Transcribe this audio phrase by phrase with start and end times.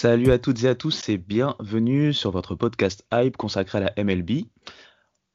[0.00, 4.02] Salut à toutes et à tous et bienvenue sur votre podcast Hype consacré à la
[4.02, 4.46] MLB.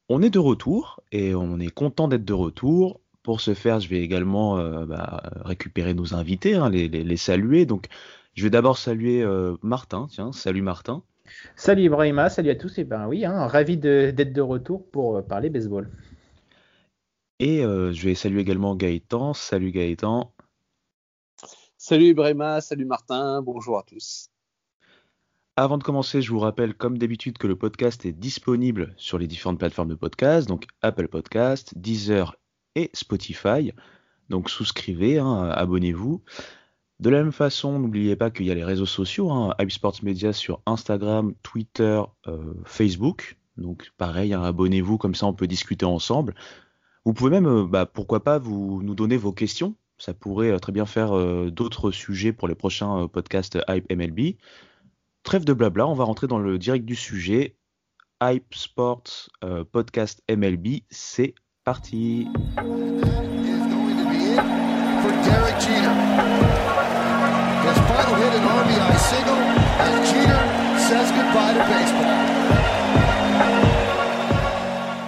[0.08, 3.00] On est de retour et on est content d'être de retour.
[3.22, 7.16] Pour ce faire, je vais également euh, bah, récupérer nos invités, hein, les, les- les
[7.16, 7.64] saluer.
[7.64, 7.86] Donc,
[8.34, 10.08] je vais d'abord saluer euh, Martin.
[10.10, 11.04] Tiens, salut Martin.
[11.54, 12.76] Salut Ibrahima, salut à tous.
[12.78, 15.88] Et ben oui, hein, ravi d'être de retour pour euh, parler baseball.
[17.38, 19.32] Et euh, je vais saluer également Gaëtan.
[19.32, 20.32] Salut Gaëtan.
[21.78, 24.28] Salut Ibrahima, salut Martin, bonjour à tous.
[25.58, 29.26] Avant de commencer, je vous rappelle comme d'habitude que le podcast est disponible sur les
[29.26, 32.36] différentes plateformes de podcast, donc Apple Podcast, Deezer
[32.74, 33.72] et Spotify.
[34.28, 36.22] Donc souscrivez, hein, abonnez-vous.
[37.00, 39.96] De la même façon, n'oubliez pas qu'il y a les réseaux sociaux, hein, Hype Sports
[40.02, 43.38] Media sur Instagram, Twitter, euh, Facebook.
[43.56, 46.34] Donc pareil, hein, abonnez-vous, comme ça on peut discuter ensemble.
[47.06, 49.74] Vous pouvez même, euh, bah, pourquoi pas, vous nous donner vos questions.
[49.96, 51.12] Ça pourrait euh, très bien faire
[51.50, 54.36] d'autres sujets pour les prochains podcasts Hype MLB.
[55.26, 57.56] Trêve de blabla, on va rentrer dans le direct du sujet.
[58.22, 62.28] Hype Sports euh, Podcast MLB, c'est parti.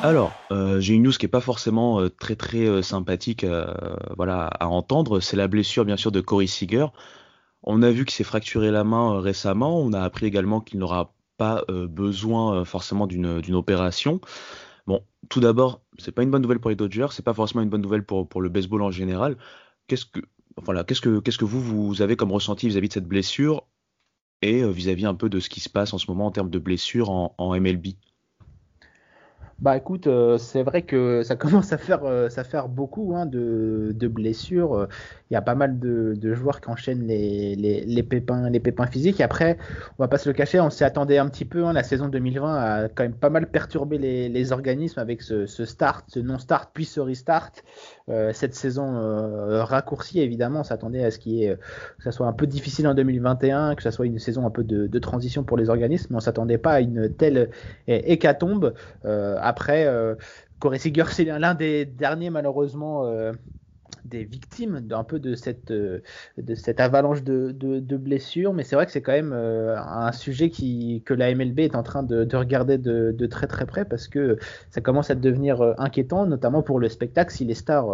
[0.03, 3.47] Alors, euh, j'ai une news qui est pas forcément euh, très très sympathique
[4.17, 5.21] voilà, à entendre.
[5.21, 6.87] C'est la blessure bien sûr de Corey Seager.
[7.63, 9.81] On a vu qu'il s'est fracturé la main euh, récemment.
[9.81, 14.21] On a appris également qu'il n'aura pas euh, besoin euh, forcément d'une opération.
[14.87, 17.09] Bon, tout d'abord, c'est pas une bonne nouvelle pour les Dodgers.
[17.11, 19.37] C'est pas forcément une bonne nouvelle pour, le baseball en général.
[19.87, 23.67] Qu'est-ce que vous vous avez comme ressenti vis-à-vis de cette blessure
[24.41, 26.59] et vis-à-vis un peu de ce qui se passe en ce moment en termes de
[26.59, 27.89] blessures en MLB?
[29.61, 33.93] Bah écoute, euh, c'est vrai que ça commence à faire, euh, faire beaucoup hein, de,
[33.93, 34.87] de blessures.
[35.31, 39.19] Il y a pas mal de, joueurs qui enchaînent les, les, pépins, les pépins physiques.
[39.19, 39.59] Et après,
[39.99, 41.65] on va pas se le cacher, on s'y attendait un petit peu.
[41.67, 46.05] hein, la saison 2020 a quand même pas mal perturbé les, organismes avec ce, start,
[46.09, 47.51] ce non-start, puis ce restart.
[48.09, 51.59] Euh, cette saison euh, raccourcie, évidemment, on s'attendait à ce est,
[51.99, 54.63] que ça soit un peu difficile en 2021, que ça soit une saison un peu
[54.63, 56.07] de, transition pour les organismes.
[56.11, 57.51] Mais on s'attendait pas à une telle
[57.89, 58.73] hé- hécatombe.
[59.49, 60.15] Après, euh,
[60.61, 63.33] Corey Seager, c'est l'un des derniers, malheureusement, euh,
[64.05, 66.01] des victimes d'un peu de cette, euh,
[66.37, 68.53] de cette avalanche de, de, blessures.
[68.53, 71.77] Mais c'est vrai que c'est quand même euh, un sujet qui, que la MLB est
[71.77, 74.39] en train de, de regarder de, de très très près parce que
[74.71, 77.33] ça commence à devenir euh, inquiétant, notamment pour le spectacle.
[77.33, 77.89] Si les stars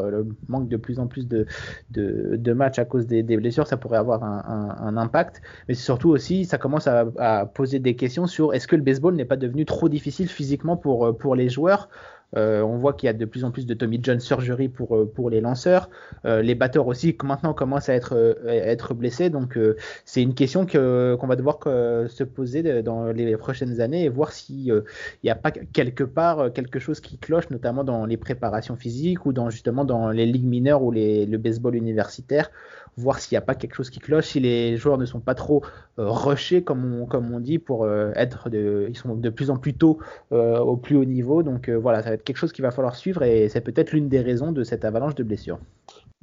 [0.48, 1.46] manquent de plus en plus de,
[1.90, 5.42] de, matchs à cause des, blessures, ça pourrait avoir un, impact.
[5.68, 9.14] Mais surtout aussi, ça commence à, à poser des questions sur est-ce que le baseball
[9.16, 11.88] n'est pas devenu trop difficile physiquement pour, pour les joueurs?
[12.36, 14.96] Euh, on voit qu'il y a de plus en plus de Tommy John surgery pour,
[14.96, 15.90] euh, les lanceurs.
[16.24, 19.30] Euh, les batteurs aussi maintenant commencent à être, blessés.
[19.30, 19.58] Donc
[20.04, 24.32] c'est une question que, qu'on va devoir se poser dans les prochaines années et voir
[24.32, 24.82] s'il
[25.22, 29.32] n'y a pas quelque part quelque chose qui cloche, notamment dans les préparations physiques ou
[29.32, 32.50] dans justement dans les ligues mineures ou le baseball universitaire.
[32.96, 35.34] Voir s'il n'y a pas quelque chose qui cloche, si les joueurs ne sont pas
[35.34, 35.64] trop
[35.98, 39.50] euh, rushés, comme on, comme on dit, pour euh, être de, ils sont de plus
[39.50, 39.98] en plus tôt
[40.32, 41.42] euh, au plus haut niveau.
[41.42, 44.08] Donc voilà, ça va être quelque chose qu'il va falloir suivre et c'est peut-être l'une
[44.08, 45.58] des raisons de cette avalanche de blessures.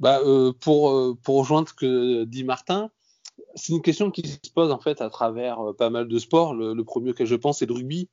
[0.00, 0.20] Bah,
[0.60, 2.90] pour, pour rejoindre ce que dit Martin,
[3.54, 6.54] c'est une question qui se pose en fait à travers pas mal de sports.
[6.54, 8.08] Le, premier que je pense, c'est le rugby.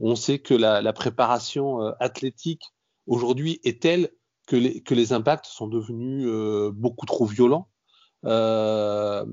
[0.00, 2.62] On sait que la, préparation athlétique
[3.06, 4.10] aujourd'hui est telle
[4.46, 6.26] que les, que les impacts sont devenus
[6.72, 7.68] beaucoup trop violents.
[8.24, 9.24] Euh,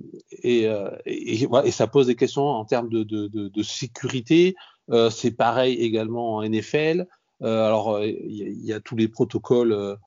[0.43, 4.55] et, euh, et, ça pose des questions en termes de, sécurité.
[4.91, 7.07] Euh, c'est pareil également en NFL.
[7.41, 9.97] Alors, il y, a- tous les protocoles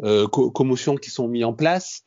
[0.00, 2.02] co- commotion qui sont mis en place.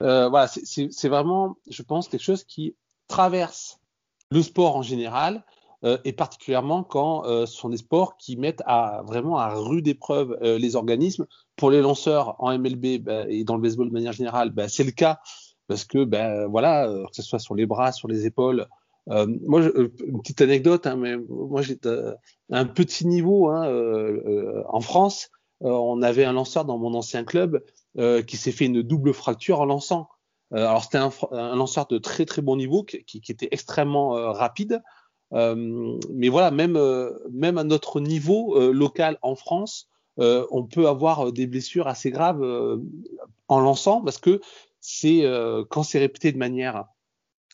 [0.00, 2.76] Voilà, c'est vraiment, je pense, quelque chose qui
[3.08, 3.78] traverse
[4.30, 5.44] le sport en général.
[6.04, 10.76] et particulièrement quand ce sont des sports qui mettent à, vraiment à rude épreuve les
[10.76, 11.26] organismes.
[11.56, 14.84] Pour les lanceurs en MLB bah, et dans le baseball de manière générale, bah, c'est
[14.84, 15.20] le cas
[15.72, 18.66] parce que ben voilà, que ce soit sur les bras, sur les épaules,
[19.10, 21.88] euh, moi, une petite anecdote, hein, mais moi j'étais
[22.50, 25.30] un petit niveau hein, euh, euh, en France.
[25.60, 27.62] on avait un lanceur dans mon ancien club
[28.26, 30.08] qui s'est fait une double fracture en lançant.
[30.50, 31.10] alors c'était un,
[31.56, 34.82] lanceur de très très bon niveau qui, qui était extrêmement rapide.
[35.30, 36.78] mais voilà, même
[37.30, 42.42] même à notre niveau local en France, on peut avoir des blessures assez graves
[43.48, 44.40] en lançant parce que
[44.82, 45.24] c'est
[45.70, 46.84] quand c'est répété de manière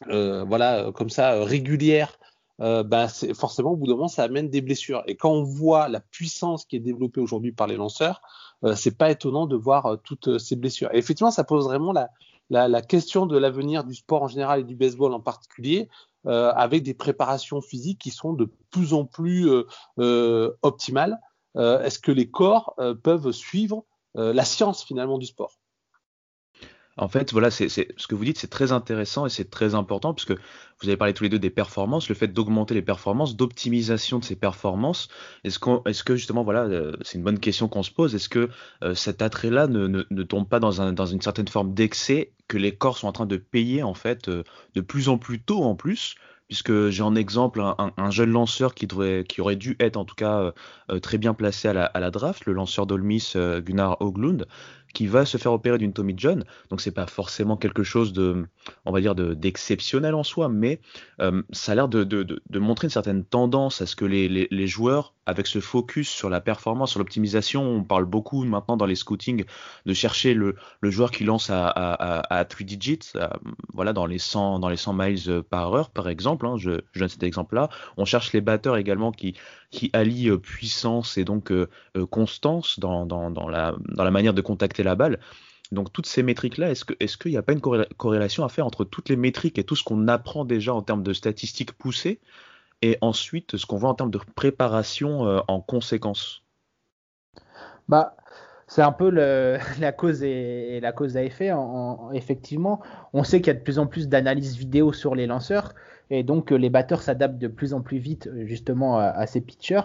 [0.08, 2.18] euh, voilà, euh, comme ça, euh, régulière,
[2.60, 5.02] euh, c'est forcément au bout d'un moment ça amène des blessures.
[5.06, 8.20] Et quand on voit la puissance qui est développée aujourd'hui par les lanceurs,
[8.64, 10.92] euh, c'est pas étonnant de voir toutes ces blessures.
[10.92, 14.74] Et effectivement, ça pose vraiment la, question de l'avenir du sport en général et du
[14.74, 15.88] baseball en particulier,
[16.26, 19.48] euh, avec des préparations physiques qui sont de plus en plus
[19.98, 21.20] euh, optimales.
[21.56, 23.84] Est-ce que les corps peuvent suivre
[24.14, 25.58] la science finalement du sport?
[26.98, 30.32] En fait, voilà, ce que vous dites, c'est très intéressant et c'est très important puisque
[30.32, 34.24] vous avez parlé tous les deux des performances, le fait d'augmenter les performances, d'optimisation de
[34.24, 35.08] ces performances.
[35.44, 38.14] Est-ce est que justement, voilà, euh, c'est une bonne question qu'on se pose.
[38.14, 38.48] Est-ce que
[38.82, 42.74] euh, cet attrait-là ne, tombe pas dans, un, dans une certaine forme d'excès que les
[42.74, 44.42] corps sont en train de payer en fait euh,
[44.74, 46.16] de plus en plus tôt en plus?
[46.48, 48.88] Puisque j'ai en exemple un, un, jeune lanceur qui,
[49.38, 50.54] aurait dû être en tout cas
[51.02, 54.46] très bien placé à la, draft, le lanceur d'Olmis Gunnar Hoglund,
[54.94, 56.44] qui va se faire opérer d'une Tommy John.
[56.70, 58.46] Donc c'est pas forcément quelque chose de,
[58.84, 60.80] on va dire, d'exceptionnel en soi, mais
[61.20, 65.46] euh, ça a l'air de, montrer une certaine tendance à ce que les, joueurs, avec
[65.46, 69.44] ce focus sur la performance, sur l'optimisation, on parle beaucoup maintenant dans les scootings
[69.86, 73.12] de chercher le, joueur qui lance à, à, à, 3 digits,
[73.72, 76.46] voilà, dans les 100, dans les 100 miles par heure, par exemple.
[76.46, 77.68] Hein, je, donne cet exemple-là.
[77.96, 79.34] On cherche les batteurs également qui,
[79.70, 83.06] qui allient euh, puissance et donc euh, euh, constance dans
[83.48, 85.18] la manière de contacter la balle.
[85.72, 88.84] Donc toutes ces métriques-là, est-ce qu'il est n'y a pas une corrélation à faire entre
[88.84, 92.20] toutes les métriques et tout ce qu'on apprend déjà en termes de statistiques poussées
[92.80, 96.42] et ensuite ce qu'on voit en termes de préparation euh, en conséquence?
[97.88, 98.16] Bah,
[98.66, 99.10] c'est un peu
[99.80, 101.52] la cause et, la cause à effet.
[101.52, 102.80] En, en, effectivement,
[103.12, 105.74] on sait qu'il y a de plus en plus d'analyses vidéo sur les lanceurs
[106.10, 109.82] et donc les batteurs s'adaptent de plus en plus vite justement à ces pitchers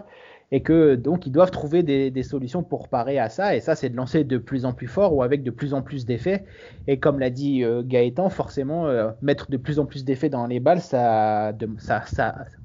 [0.54, 3.90] et que donc ils doivent trouver des, solutions pour parer à ça et ça c'est
[3.90, 6.46] de lancer de plus en plus fort ou avec de plus en plus d'effets
[6.88, 10.46] et comme l'a dit euh, Gaëtan forcément euh, mettre de plus en plus d'effets dans
[10.46, 11.54] les balles ça,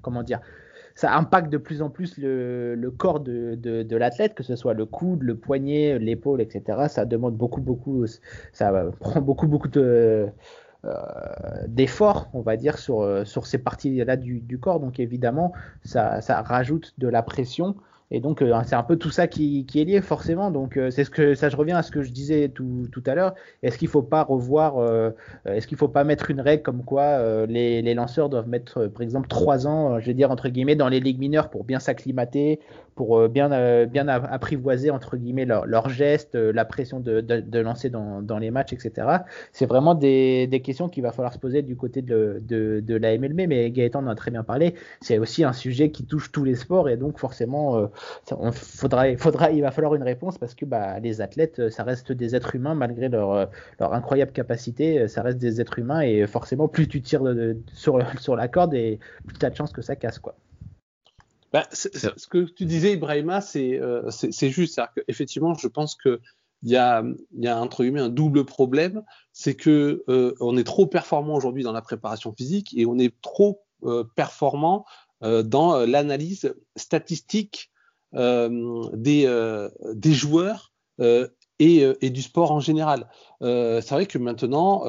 [0.03, 0.41] comment dire
[0.95, 4.57] ça impacte de plus en plus le, le corps de, de, de l'athlète, que ce
[4.57, 6.87] soit le coude, le poignet, l'épaule, etc.
[6.89, 8.05] Ça demande beaucoup, beaucoup,
[8.53, 10.27] ça prend beaucoup, beaucoup de,
[10.85, 10.95] euh,
[11.67, 14.79] d'efforts, on va dire, sur, euh, sur ces parties-là du, du, corps.
[14.79, 15.53] Donc évidemment,
[15.85, 17.75] ça, ça rajoute de la pression
[18.11, 20.51] et donc, euh, c'est un peu tout ça qui, qui, est lié forcément.
[20.51, 23.03] Donc, euh, c'est ce que ça, je reviens à ce que je disais tout, tout
[23.07, 23.35] à l'heure.
[23.63, 25.11] Est-ce qu'il faut pas revoir, euh,
[25.45, 28.87] est-ce qu'il faut pas mettre une règle comme quoi euh, les, les, lanceurs doivent mettre,
[28.87, 31.81] par exemple, trois ans, je vais dire entre guillemets, dans les ligues mineures pour bien
[31.81, 32.61] s'acclimater,
[32.95, 37.91] pour bien, bien apprivoiser entre guillemets leurs leur gestes, la pression de, de, de lancer
[37.91, 39.07] dans, dans, les matchs, etc.
[39.53, 42.95] C'est vraiment des, des questions qu'il va falloir se poser du côté de, de, de
[42.97, 43.43] la MLB.
[43.47, 44.75] Mais Gaëtan en a très bien parlé.
[45.01, 47.89] C'est aussi un sujet qui touche tous les sports et donc forcément
[48.31, 52.75] il va falloir une réponse parce que bah, les athlètes, ça reste des êtres humains
[52.75, 53.51] malgré leur,
[53.81, 57.23] leur incroyable capacité, ça reste des êtres humains et forcément plus tu tires
[57.73, 60.37] sur, la corde et plus tu as de chances que ça casse quoi.
[61.53, 61.89] Bah, ce
[62.29, 64.81] que tu disais, Ibrahima, c'est euh, juste.
[65.09, 66.21] Effectivement, je pense que
[66.63, 67.05] il y a,
[67.47, 69.03] entre guillemets un double problème,
[69.33, 73.15] c'est que euh, on est trop performant aujourd'hui dans la préparation physique et on est
[73.21, 74.85] trop euh, performant
[75.23, 77.78] euh, dans l'analyse statistique euh,
[78.13, 83.09] des, euh, des joueurs euh, et, et, du sport en général.
[83.41, 84.81] c'est vrai que maintenant,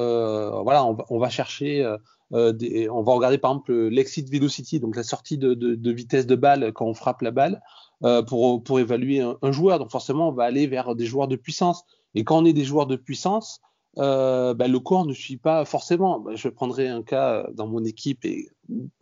[0.62, 1.84] voilà, on va, chercher
[2.32, 6.86] on va regarder par exemple l'exit velocity, donc la sortie de, vitesse de balle quand
[6.86, 7.60] on frappe la balle,
[8.02, 9.78] euh, pour, pour évaluer un, joueur.
[9.78, 11.84] Donc forcément, on va aller vers des joueurs de puissance.
[12.14, 13.60] Et quand on est des joueurs de puissance,
[13.98, 16.18] euh, bah, le corps ne suit pas forcément.
[16.18, 18.48] Bah, je prendrai un cas dans mon équipe et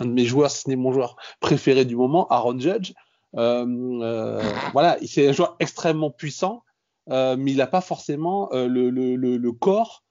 [0.01, 2.93] un de mes joueurs, ce n'est mon joueur préféré du moment, Aaron Judge.
[3.37, 3.67] Euh,
[4.03, 4.43] euh,
[4.73, 6.63] voilà, c'est un joueur extrêmement puissant,
[7.11, 10.05] euh, mais il n'a pas forcément le, corps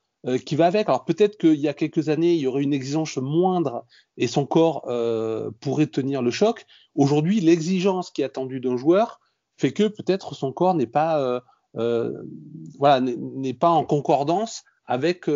[0.46, 0.90] qui va avec.
[0.90, 3.86] Alors peut-être qu'il y a quelques années, il y aurait une exigence moindre
[4.18, 4.82] et son corps
[5.62, 6.66] pourrait tenir le choc.
[6.96, 9.20] Aujourd'hui, l'exigence qui est attendue d'un joueur
[9.58, 11.42] fait que peut-être son corps n'est pas
[11.74, 15.30] voilà n'est pas en concordance avec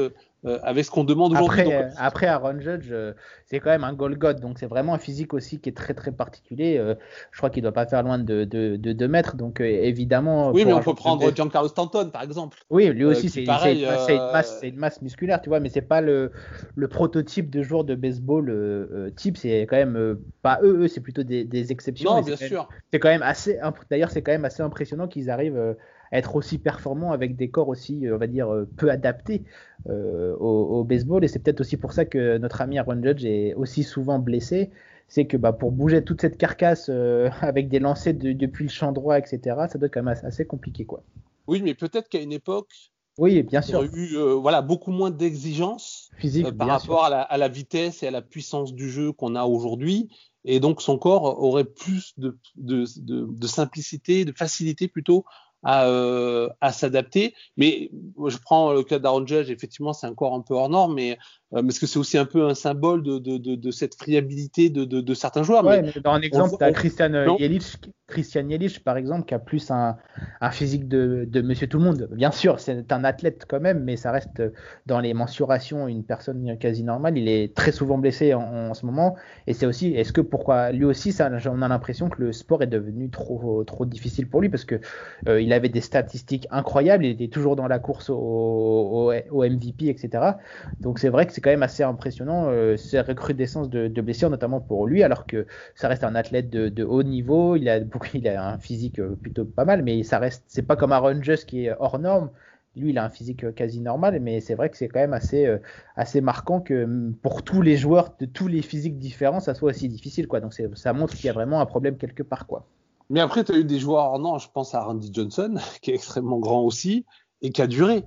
[0.44, 1.62] euh, avec ce qu'on demande aujourd'hui.
[1.62, 3.14] Après, après Aaron Judge, euh,
[3.46, 5.94] c'est quand même un goal god, donc c'est vraiment un physique aussi qui est très
[5.94, 6.78] très particulier.
[6.80, 6.96] Euh,
[7.32, 10.52] je crois qu'il doit pas faire loin de, de, de 2 mètres, donc euh, évidemment.
[10.52, 12.58] Oui, mais on peut prendre Giancarlo Stanton par exemple.
[12.72, 16.32] Oui, lui aussi c'est une, masse, une, masse, musculaire, tu vois, mais c'est pas le,
[16.76, 21.22] le prototype de joueur de baseball type, c'est quand même pas eux, eux c'est plutôt
[21.22, 22.16] des, des exceptions.
[22.16, 22.68] Non, bien sûr.
[22.92, 23.60] C'est quand même assez,
[23.92, 25.76] d'ailleurs c'est quand même assez impressionnant qu'ils arrivent
[26.12, 29.44] être aussi performant avec des corps aussi, euh, on va dire, euh, peu adaptés
[29.90, 31.24] euh, au, baseball.
[31.24, 34.70] Et c'est peut-être aussi pour ça que notre ami Aaron Judge est aussi souvent blessé.
[35.08, 36.90] C'est que bah, pour bouger toute cette carcasse
[37.42, 39.40] avec des lancers depuis le champ droit, etc.,
[39.70, 40.86] ça doit être quand même assez compliqué.
[40.86, 41.04] quoi.
[41.48, 42.70] Oui, mais peut-être qu'à une époque,
[43.18, 43.84] oui, bien sûr.
[43.84, 46.12] Il y aurait eu voilà, beaucoup moins d'exigences
[46.58, 50.10] par rapport à la, vitesse et à la puissance du jeu qu'on a aujourd'hui.
[50.46, 55.26] Et donc son corps aurait plus de, de, de, simplicité, de facilité plutôt
[55.64, 57.34] à, euh, à s'adapter.
[57.58, 57.92] Mais
[58.28, 61.18] je prends le cas d'Aaron Judge, effectivement, c'est encore un peu hors norme, mais
[61.54, 64.70] euh, parce que c'est aussi un peu un symbole de, de, de, de cette friabilité
[64.70, 65.66] de, certains joueurs?
[65.66, 67.78] Ouais, mais dans un exemple, tu as Christian Yelich,
[68.08, 69.98] Christian Yelich, par exemple, qui a plus un,
[70.40, 72.10] un physique de, de Monsieur Tout le Monde.
[72.14, 74.42] Bien sûr, c'est un athlète quand même, mais ça reste
[74.86, 77.18] dans les mensurations une personne quasi normale.
[77.18, 79.16] Il est très souvent blessé en, en ce moment,
[79.48, 82.64] et c'est aussi, est-ce que pourquoi lui aussi, ça, on a l'impression que le sport
[82.64, 84.50] est devenu trop trop difficile pour lui?
[84.50, 84.80] Parce que
[85.28, 90.34] euh, il avait des statistiques incroyables, il était toujours dans la course au, MVP, etc.
[90.80, 94.62] Donc c'est vrai que c'est quand même assez impressionnant euh, ces recrudescences de, blessures, notamment
[94.62, 97.56] pour lui, alors que ça reste un athlète de, haut niveau.
[97.56, 97.80] Il a,
[98.14, 101.22] il a un physique euh, plutôt pas mal, mais ça reste, c'est pas comme Aaron
[101.22, 102.30] Just qui est hors norme.
[102.76, 105.14] Lui, il a un physique euh, quasi normal, mais c'est vrai que c'est quand même
[105.14, 105.48] assez,
[105.96, 109.72] assez marquant que mm, pour tous les joueurs de tous les physiques différents, ça soit
[109.72, 110.40] aussi difficile, quoi.
[110.40, 112.66] Donc ça montre qu'il y a vraiment un problème quelque part, quoi.
[113.12, 115.96] Mais après, tu as eu des joueurs, non, je pense à Randy Johnson, qui est
[115.96, 117.06] extrêmement grand aussi,
[117.42, 118.04] et qui a duré.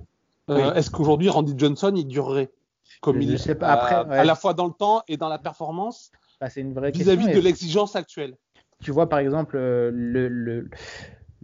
[0.47, 2.51] Est-ce qu'aujourd'hui, Randy Johnson, il durerait
[3.01, 3.71] comme il est pas.
[3.71, 6.91] Après, à, la fois dans le temps et dans la performance bah, c'est une vraie
[6.91, 8.35] vis-à-vis de l'exigence actuelle.
[8.83, 10.69] Tu vois par exemple euh, le,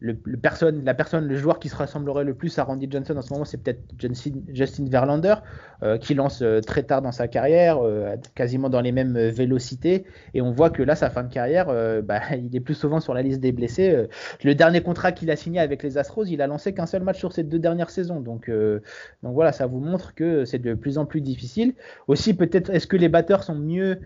[0.02, 3.16] le, le, personne, la personne, le joueur qui se rassemblerait le plus à Randy Johnson
[3.16, 5.36] en ce moment, c'est peut-être Justin, Verlander,
[5.84, 10.06] euh, qui lance euh, très tard dans sa carrière, euh, quasiment dans les mêmes vélocités.
[10.34, 11.68] Et on voit que là, sa fin de carrière,
[12.04, 14.08] bah, il est plus souvent sur la liste des blessés.
[14.44, 17.20] le dernier contrat qu'il a signé avec les Astros, il a lancé qu'un seul match
[17.20, 18.22] sur ces deux dernières saisons.
[18.22, 21.76] Donc, donc voilà, ça vous montre que c'est de plus en plus difficile.
[22.08, 24.00] Aussi, peut-être, est-ce que les batteurs sont mieux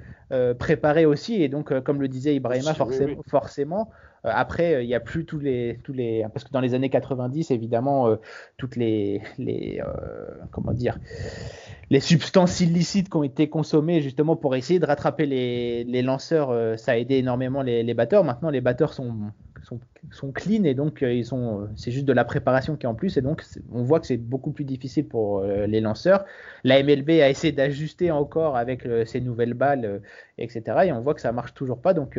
[0.60, 1.42] préparés aussi?
[1.42, 3.90] Et donc, comme le disait Ibrahima, forcément, forcément
[4.34, 6.90] après, euh, il n'y a plus tous les, tous les, parce que dans les années
[6.90, 8.16] 90, évidemment, euh,
[8.58, 9.82] toutes les, les
[10.52, 10.98] comment dire,
[11.90, 16.80] les substances illicites qui ont été consommées justement pour essayer de rattraper les, les lanceurs,
[16.80, 18.24] ça a aidé énormément les, batteurs.
[18.24, 19.32] Maintenant, les batteurs sont,
[19.64, 19.80] sont,
[20.12, 23.18] sont clean et donc ils sont, c'est juste de la préparation qui est en plus
[23.18, 26.26] et donc on voit que c'est beaucoup plus difficile pour les lanceurs.
[26.64, 30.02] La MLB a essayé d'ajuster encore avec ces nouvelles balles,
[30.40, 30.64] etc.
[30.86, 31.94] Et on voit que ça marche toujours pas.
[31.94, 32.18] Donc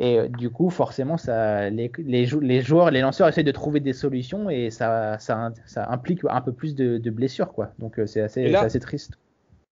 [0.00, 3.80] et euh, du coup, forcément, ça, les, les, les, joueurs, les lanceurs essayent de trouver
[3.80, 7.52] des solutions et ça, ça, ça implique un peu plus de, de blessures.
[7.52, 7.70] Quoi.
[7.78, 9.12] Donc euh, c'est assez, assez triste.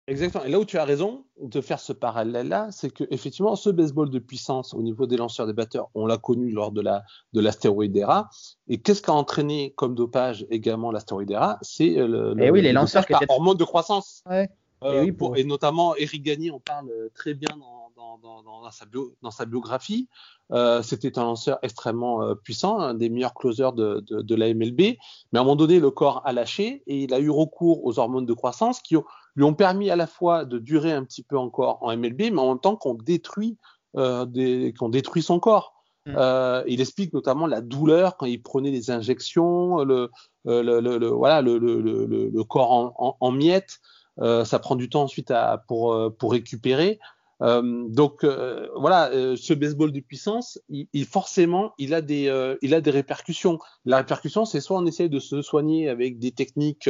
[0.08, 0.44] Exactement.
[0.44, 4.10] Et là où tu as raison de faire ce parallèle-là, c'est que effectivement, ce baseball
[4.10, 7.40] de puissance au niveau des lanceurs des batteurs, on l'a connu lors de la de
[7.40, 8.30] l'astéroïde era.
[8.68, 11.60] Et qu'est-ce qui a entraîné comme dopage également l'astéroïde era?
[11.62, 14.24] C'est euh, le, et eh oui, les lanceurs par hormone de croissance.
[14.30, 14.50] Ouais.
[14.84, 15.38] Euh, et, oui, pour...
[15.38, 17.91] et, notamment Eric Gagné, on parle très bien dans
[18.22, 18.86] dans, sa,
[19.22, 20.08] dans sa, biographie.
[20.52, 24.98] Euh, c'était un lanceur extrêmement euh, puissant, un des meilleurs closers de, de, la MLB.
[25.32, 28.00] Mais à un moment donné, le corps a lâché et il a eu recours aux
[28.00, 28.96] hormones de croissance qui
[29.36, 32.40] lui ont permis à la fois de durer un petit peu encore en MLB, mais
[32.40, 33.58] en même temps qu'on détruit,
[33.98, 35.74] euh, détruit son corps.
[36.08, 36.64] Mm.
[36.66, 40.10] il explique notamment la douleur quand il prenait des injections, le,
[40.46, 43.80] le, le, voilà, le, corps en, en, miettes.
[44.18, 47.00] ça prend du temps ensuite à, pour, pour récupérer.
[47.42, 52.74] Euh, donc euh, voilà, euh, ce baseball de puissance, il, forcément, il a des, il
[52.74, 53.60] a des répercussions.
[53.86, 56.90] La répercussion, c'est soit on essaye de se soigner avec des techniques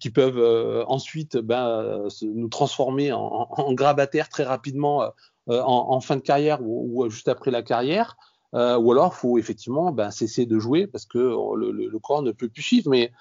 [0.00, 5.10] qui peuvent ensuite ben, nous transformer en, en, grabataire très rapidement
[5.48, 8.16] en, fin de carrière ou, juste après la carrière.
[8.52, 12.48] ou alors, faut effectivement ben, cesser de jouer parce que le, le, corps ne peut
[12.48, 12.90] plus suivre.
[12.90, 13.12] Mais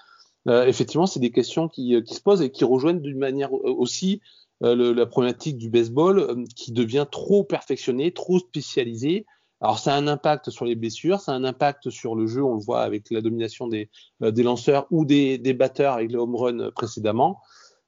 [0.48, 4.22] effectivement, c'est des questions qui, se posent et qui rejoignent d'une manière aussi
[4.64, 9.26] euh, la problématique du baseball euh, qui devient trop perfectionné, trop spécialisé.
[9.60, 12.44] Alors ça a un impact sur les blessures, ça a un impact sur le jeu,
[12.44, 13.90] on le voit avec la domination des,
[14.24, 17.40] euh, des lanceurs ou des, des, batteurs avec le home run précédemment.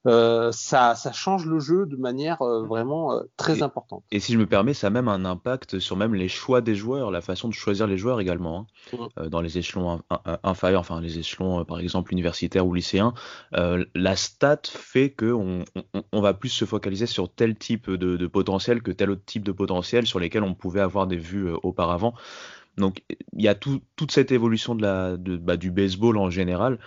[0.06, 4.04] Euh, ça, ça change le jeu de manière euh, vraiment euh, très importante.
[4.10, 6.74] Et si je me permets, ça a même un impact sur même les choix des
[6.74, 8.66] joueurs, la façon de choisir les joueurs également.
[8.92, 9.28] Hein.
[9.28, 10.02] dans les échelons
[10.42, 13.14] inférieurs, enfin les échelons par exemple universitaires ou lycéens,
[13.52, 15.64] la stat fait que on,
[16.12, 19.44] on, va plus se focaliser sur tel type de, de, potentiel que tel autre type
[19.44, 22.14] de potentiel sur lesquels on pouvait avoir des vues auparavant.
[22.76, 26.30] Donc il y a tout, toute cette évolution de la, de, bah, du baseball en
[26.30, 26.78] général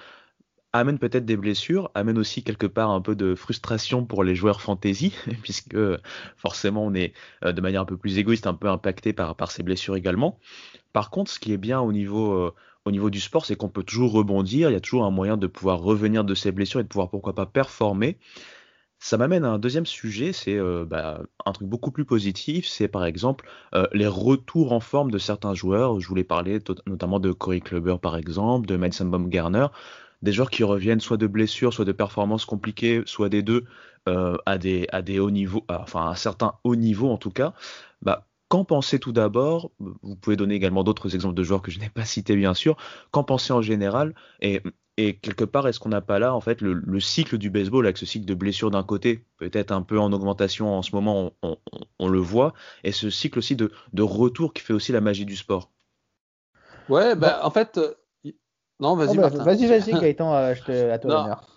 [0.73, 4.61] amène peut-être des blessures, amène aussi quelque part un peu de frustration pour les joueurs
[4.61, 5.77] fantasy, puisque
[6.35, 9.63] forcément on est euh, de manière un peu plus égoïste, un peu impacté par, ces
[9.63, 10.39] blessures également.
[10.93, 12.53] Par contre, ce qui est bien au niveau, euh,
[12.85, 15.37] au niveau du sport, c'est qu'on peut toujours rebondir, il y a toujours un moyen
[15.37, 18.17] de pouvoir revenir de ces blessures et de pouvoir pourquoi pas performer.
[18.99, 22.87] Ça m'amène à un deuxième sujet, c'est euh, bah, un truc beaucoup plus positif, c'est
[22.87, 23.47] par exemple
[23.93, 25.99] les retours en forme de certains joueurs.
[25.99, 29.67] Je voulais parler notamment de Corey Kluber par exemple, de Madison Baumgartner
[30.21, 33.65] des joueurs qui reviennent soit de blessures, soit de performances compliquées, soit des deux
[34.07, 37.31] euh, à, des, à des hauts niveaux, enfin à un certain haut niveau en tout
[37.31, 37.53] cas,
[38.01, 39.71] bah, qu'en pensez tout d'abord?
[39.79, 42.77] Vous pouvez donner également d'autres exemples de joueurs que je n'ai pas cités bien sûr.
[43.11, 44.15] Qu'en pensez en général?
[44.41, 44.61] Et,
[44.97, 47.97] et quelque part, est-ce qu'on n'a pas là en fait le, cycle du baseball avec
[47.97, 51.33] ce cycle de blessures d'un côté, peut-être un peu en augmentation en ce moment,
[51.99, 55.25] on, le voit, et ce cycle aussi de, de, retour qui fait aussi la magie
[55.25, 55.69] du sport?
[56.89, 57.79] Ouais, bah, en fait,
[58.79, 61.47] non, vas-y, oh, bah, Vas-y, vas-y, Gaëtan, euh, je te, à toi l'honneur.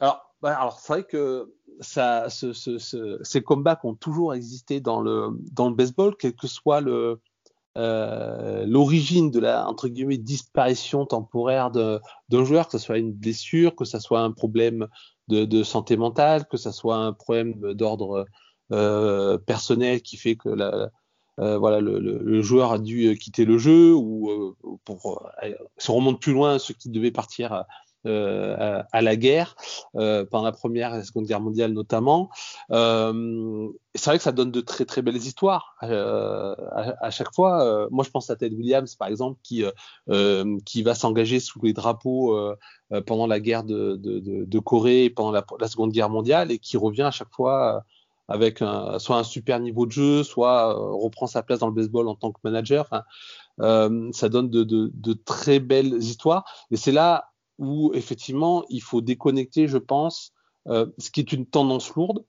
[0.00, 4.80] Alors, bah, alors c'est vrai que ça, ce, ce, ce, ces combats ont toujours existé
[4.80, 7.20] dans le, dans le baseball, quel que soit le,
[7.76, 13.76] euh, l'origine de la entre guillemets disparition temporaire d'un joueur, que ce soit une blessure,
[13.76, 14.86] que ce soit un problème
[15.28, 18.26] de, de santé mentale, que ce soit un problème d'ordre
[18.72, 20.90] euh, personnel qui fait que la,
[21.38, 25.92] euh, voilà, le, le, joueur a dû quitter le jeu ou euh, pour euh, se
[25.92, 27.66] remonte plus loin, ceux qui devaient partir à,
[28.06, 29.56] à, la guerre
[29.92, 32.30] pendant la première et la seconde guerre mondiale notamment.
[32.70, 36.54] c'est vrai que ça donne de très très belles histoires à,
[37.00, 37.88] à, chaque fois.
[37.90, 39.64] moi, je pense à Ted Williams par exemple qui
[40.64, 42.38] qui va s'engager sous les drapeaux
[43.06, 46.76] pendant la guerre de, de, de, Corée pendant la, la, seconde guerre mondiale et qui
[46.76, 47.84] revient à chaque fois
[48.28, 48.58] avec
[48.98, 52.16] soit un super niveau de jeu, soit euh, reprend sa place dans le baseball en
[52.16, 52.88] tant que manager.
[53.60, 56.44] Euh, ça donne de, très belles histoires.
[56.70, 60.32] Et c'est là où effectivement il faut déconnecter, je pense,
[60.66, 62.24] euh, ce qui est une tendance lourde.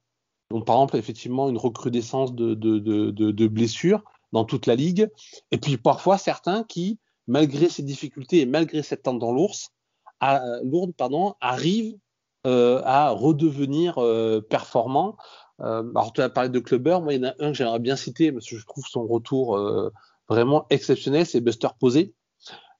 [0.51, 5.09] Donc par exemple effectivement une recrudescence de, blessures dans toute la ligue.
[5.51, 9.71] Et puis parfois certains qui, malgré ces difficultés et malgré cette tendance
[10.21, 11.97] lourde, pardon, arrivent
[12.45, 13.99] à redevenir
[14.47, 15.17] performants
[15.61, 16.99] euh, alors, tu as parlé de Clubber.
[17.01, 19.05] Moi, il y en a un que j'aimerais bien citer parce que je trouve son
[19.05, 19.91] retour euh,
[20.29, 21.25] vraiment exceptionnel.
[21.25, 22.13] C'est Buster Posey,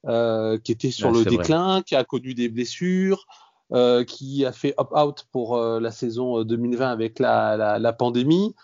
[0.06, 3.26] euh, qui était sur le déclin, qui a connu des blessures,
[4.08, 8.56] qui a fait opt-out pour la saison 2020 avec la, la, la pandémie.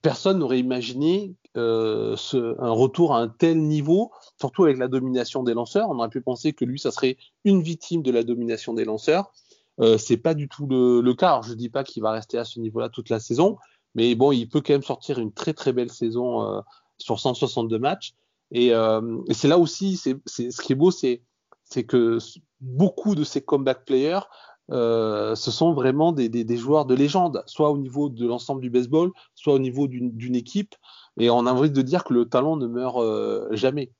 [0.00, 5.52] personne n'aurait imaginé ce, un retour à un tel niveau, surtout avec la domination des
[5.52, 5.90] lanceurs.
[5.90, 9.32] On aurait pu penser que lui, ça serait une victime de la domination des lanceurs.
[9.80, 11.28] Euh, c'est pas du tout le, cas.
[11.28, 13.58] Alors, je dis pas qu'il va rester à ce niveau-là toute la saison,
[13.94, 16.60] mais bon, il peut quand même sortir une très très belle saison euh,
[16.98, 18.14] sur 162 matchs.
[18.50, 21.22] Et, euh, et c'est là aussi, c'est, ce qui est beau, c'est,
[21.64, 22.18] c'est que
[22.60, 24.20] beaucoup de ces comeback players,
[24.70, 29.10] euh, ce sont vraiment des, joueurs de légende, soit au niveau de l'ensemble du baseball,
[29.34, 30.74] soit au niveau d'une, équipe.
[31.18, 33.02] Et on a envie de dire que le talent ne meurt
[33.52, 33.92] jamais.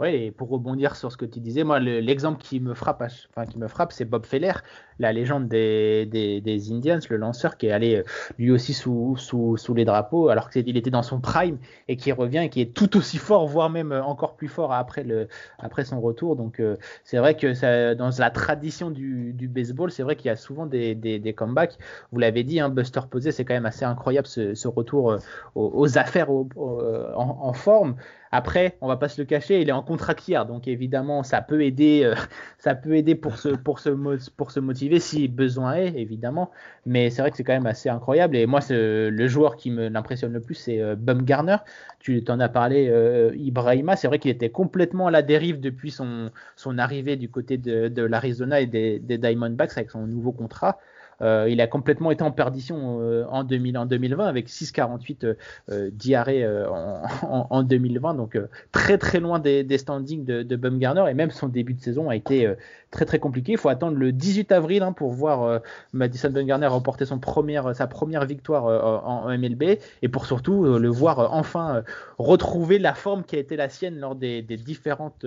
[0.00, 3.44] Oui, et pour rebondir sur ce que tu disais, moi, l'exemple qui me frappe, enfin
[3.44, 4.54] qui me frappe, c'est Bob Feller,
[5.00, 8.02] la légende des, des, Indians, le lanceur qui est allé euh,
[8.38, 11.58] lui aussi sous, sous, sous les drapeaux, alors qu'il était dans son prime
[11.88, 14.72] et qui revient et qui est tout aussi fort, voire même euh, encore plus fort
[14.72, 16.36] après le, après son retour.
[16.36, 20.36] Donc, euh, c'est vrai que dans la tradition du, baseball, c'est vrai qu'il y a
[20.36, 21.78] souvent des, des, comebacks.
[22.12, 25.16] Vous l'avez dit, hein, Buster Posey, c'est quand même assez incroyable ce, retour
[25.54, 27.96] aux, affaires en, forme.
[28.32, 31.64] Après, on va pas se le cacher, il est en contractière, donc évidemment, ça peut
[31.64, 32.12] aider,
[32.58, 33.90] ça peut aider pour se, pour se,
[34.36, 36.50] pour se motiver si besoin est, évidemment.
[36.86, 38.36] Mais c'est vrai que c'est quand même assez incroyable.
[38.36, 41.58] Et moi, le joueur qui me l'impressionne le plus, c'est euh, Bumgarner.
[42.00, 43.96] Tu t'en as parlé, euh, Ibrahima.
[43.96, 46.30] C'est vrai qu'il était complètement à la dérive depuis son,
[46.78, 50.78] arrivée du côté de, l'Arizona et des Diamondbacks avec son nouveau contrat.
[51.22, 55.36] Euh, il a complètement été en perdition euh, en, 2000, en 2020 avec 6,48
[55.70, 56.46] euh, diarrhée
[57.22, 58.38] en, en, 2020, donc
[58.72, 62.16] très très loin des, standings de, de, Bumgarner et même son début de saison a
[62.16, 62.52] été
[62.90, 63.52] très très compliqué.
[63.52, 65.60] Il faut attendre le 18 avril hein, pour voir
[65.92, 68.64] Madison Bumgarner remporter sa première victoire
[69.04, 71.82] en, MLB et pour surtout le voir enfin
[72.18, 75.26] retrouver la forme qui a été la sienne lors des, différentes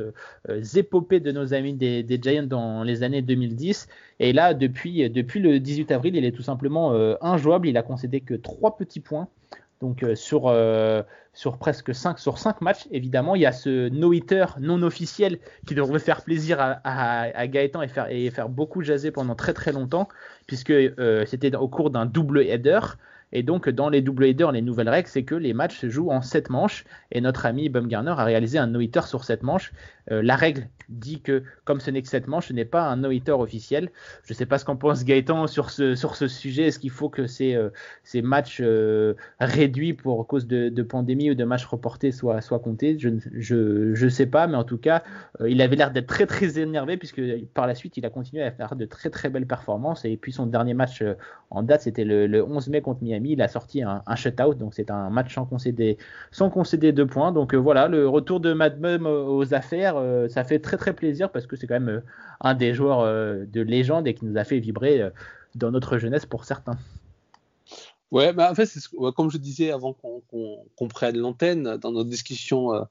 [0.76, 3.88] épopées de nos amis des, des Giants dans les années 2010.
[4.20, 7.68] Et là, depuis, depuis le 18 18 avril, il est tout simplement injouable.
[7.68, 9.28] Il a concédé que 3 petits points.
[9.82, 10.56] Donc sur,
[11.34, 15.76] sur presque 5 sur 5 matchs, évidemment, il y a ce no-hitter non officiel qui
[15.76, 19.74] devrait faire plaisir à, à, Gaëtan et faire, et faire beaucoup jaser pendant très très
[19.74, 20.08] longtemps,
[20.48, 20.74] puisque
[21.26, 22.80] c'était au cours d'un double header.
[23.36, 26.12] Et donc, dans les double headers, les nouvelles règles, c'est que les matchs se jouent
[26.12, 26.86] en 7 manches.
[27.12, 29.74] Et notre ami Bumgarner a réalisé un no-hitter sur 7 manches.
[30.12, 32.98] Euh, la règle dit que, comme ce n'est que 7 manches, ce n'est pas un
[32.98, 33.90] no-hitter officiel.
[34.26, 36.64] Je ne sais pas ce qu'en pense Gaëtan sur ce, sur ce sujet.
[36.64, 37.70] Est-ce qu'il faut que ces, euh,
[38.04, 42.98] ces matchs euh, réduits pour cause de, pandémie ou de matchs reportés soient, comptés?
[43.00, 45.04] Je ne je, je sais pas, mais en tout cas,
[45.48, 47.22] il avait l'air d'être très très énervé puisque
[47.54, 50.06] par la suite, il a continué à faire de très très belles performances.
[50.06, 51.04] Et puis son dernier match
[51.50, 54.74] en date, c'était le, le 11 mai contre Miami il a sorti un, shutout, donc
[54.74, 55.98] c'est un match sans concéder,
[56.32, 57.32] sans deux points.
[57.32, 61.32] Donc voilà, le retour de Mad Mum aux affaires, euh, ça fait très très plaisir
[61.32, 62.02] parce que c'est quand même euh,
[62.42, 65.10] un des joueurs de légende et qui nous a fait vibrer
[65.56, 66.78] dans notre jeunesse pour certains.
[68.12, 68.70] Ouais, bah en fait,
[69.16, 72.86] comme je disais avant qu'on prenne l'antenne dans notre discussion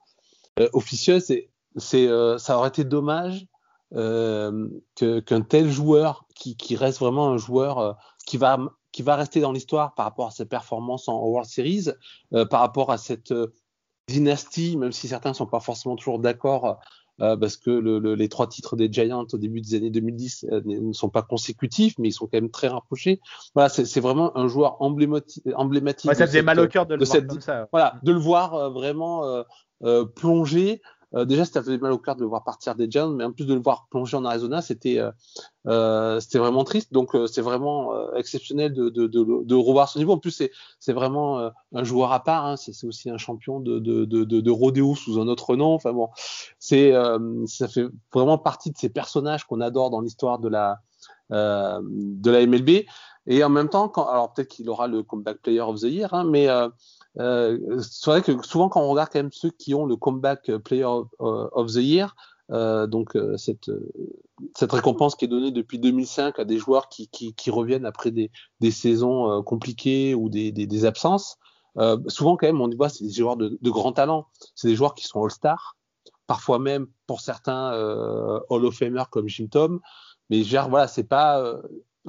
[0.73, 1.33] officieuse,
[1.77, 3.47] c'est ça aurait été dommage
[3.93, 8.59] qu'un tel joueur qui, qui, reste vraiment un joueur qui va
[8.93, 11.89] qui va rester dans l'histoire par rapport à ses performances en World Series,
[12.35, 13.53] euh, par rapport à cette euh,
[14.13, 16.79] dynastie, même si certains ne sont pas forcément toujours d'accord,
[17.21, 20.93] euh, parce que le, les trois titres des Giants au début des années 2010 ne
[20.93, 23.21] sont pas consécutifs, mais ils sont quand même très rapprochés.
[23.55, 25.45] Voilà, c'est vraiment un joueur emblématique.
[25.55, 27.69] emblématique ça faisait mal au cœur de le voir comme ça.
[27.71, 29.45] Voilà, de le voir vraiment
[30.15, 30.81] plonger
[31.15, 33.33] euh, déjà, ça fait mal au cœur de le voir partir des Giants, mais en
[33.33, 35.11] plus de le voir plonger en Arizona, c'était euh,
[35.67, 36.93] euh vraiment triste.
[36.93, 40.13] Donc, c'est vraiment exceptionnel de, de, revoir ce niveau.
[40.13, 40.43] En plus,
[40.81, 42.47] c'est vraiment un joueur à part.
[42.47, 42.57] Hein.
[42.57, 45.75] C'est aussi un champion de, de, de, rodéo sous un autre nom.
[45.75, 46.09] Enfin bon,
[46.59, 46.93] c'est
[47.47, 50.81] ça fait vraiment partie de ces personnages qu'on adore dans l'histoire de la
[51.31, 52.87] de la MLB.
[53.27, 56.25] Et en même temps, alors peut-être qu'il aura le comeback player of the year, hein,
[56.25, 56.49] mais
[57.17, 60.85] c'est vrai que souvent quand on regarde quand même ceux qui ont le comeback player
[61.19, 62.15] of, the year,
[62.51, 63.71] euh, donc euh, cette,
[64.73, 67.11] récompense qui est donnée depuis 2005 à des joueurs qui,
[67.51, 68.31] reviennent après des,
[68.71, 71.39] saisons compliquées ou des, absences.
[72.09, 74.95] souvent quand même on voit c'est des joueurs de, de grand talent, c'est des joueurs
[74.95, 75.77] qui sont all-stars,
[76.27, 77.73] parfois même pour certains
[78.49, 79.81] Hall of Famer comme Jim Tom,
[80.31, 81.61] mais genre voilà c'est pas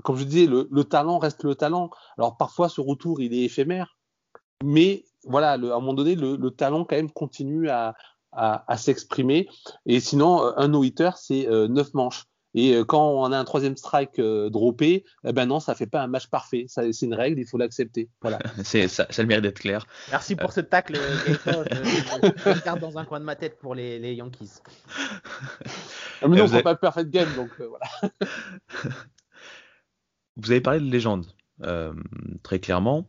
[0.03, 1.89] comme je disais le talent reste le talent.
[2.17, 3.97] Alors parfois ce retour il est éphémère,
[4.63, 7.95] mais voilà, le, à un moment donné, le, le, talent quand même continue à,
[8.31, 9.47] à, à s'exprimer.
[9.85, 12.25] Et sinon, euh, un no-hitter, c'est euh, neuf manches.
[12.55, 15.87] Et euh, quand on a un troisième strike euh, droppé, eh ben non, ça fait
[15.87, 16.65] pas un match parfait.
[16.67, 18.09] C'est une règle, il faut l'accepter.
[18.21, 18.39] Voilà.
[18.63, 19.85] c'est ça, ça le mérite d'être clair.
[20.11, 21.63] Merci pour ce tacle, Gaëtan.
[21.71, 24.61] je, je, garde dans un coin de ma tête pour les, les Yankees.
[26.21, 28.13] Ah, mais non, c'est pas perfect game, donc voilà.
[30.37, 31.25] vous avez parlé de légende,
[31.63, 31.93] euh,
[32.43, 33.07] très clairement.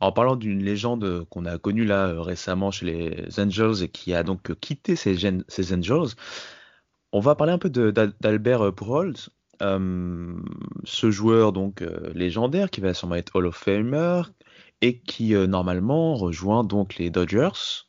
[0.00, 4.14] En parlant d'une légende qu'on a connue là euh, récemment chez les Angels et qui
[4.14, 5.26] a donc quitté ces,
[5.74, 6.14] Angels,
[7.12, 9.14] on va parler un peu d'Albert Pujols,
[9.62, 10.36] euh,
[10.84, 14.22] ce joueur donc euh, légendaire qui va sûrement être Hall of Famer
[14.82, 17.86] et qui normalement rejoint donc les Dodgers.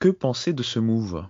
[0.00, 1.24] Que penser de ce move?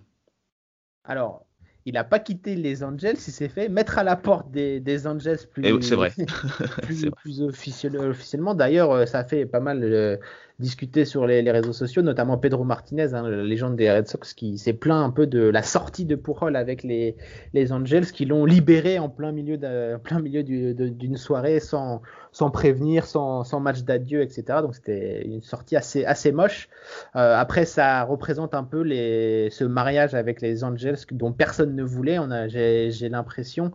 [1.05, 1.45] Alors,
[1.85, 5.07] il n'a pas quitté les Angels, il s'est fait mettre à la porte des, des
[5.07, 6.13] Angels plus, c'est vrai.
[6.83, 8.55] plus, plus officiellement.
[8.55, 10.17] D'ailleurs, euh, ça a fait pas mal euh,
[10.59, 14.59] discuter sur les, réseaux sociaux, notamment Pedro Martinez, hein, la légende des Red Sox, qui
[14.59, 17.17] s'est plaint un peu de la sortie de Pujol avec les,
[17.53, 23.61] les Angels, qui l'ont libéré en plein milieu d'une soirée sans, sans prévenir, sans, sans
[23.61, 24.45] match d'adieu, etc.
[24.63, 26.69] Donc c'était une sortie assez, moche.
[27.15, 32.19] Euh, après, ça représente un peu ce mariage avec les Angels dont personne ne voulait.
[32.19, 33.73] On j'ai l'impression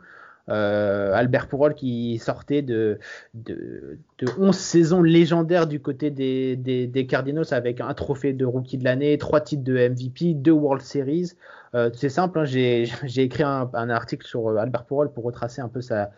[0.49, 2.99] euh, Albert Pourol qui sortait de,
[3.33, 8.83] de, de, 11 saisons légendaires du côté des, Cardinals avec un trophée de rookie de
[8.83, 11.33] l'année, trois titres de MVP, deux World Series.
[11.75, 15.67] Euh, c'est simple, hein, j'ai écrit un, article sur euh, Albert Pourol pour retracer un
[15.67, 16.12] peu sa,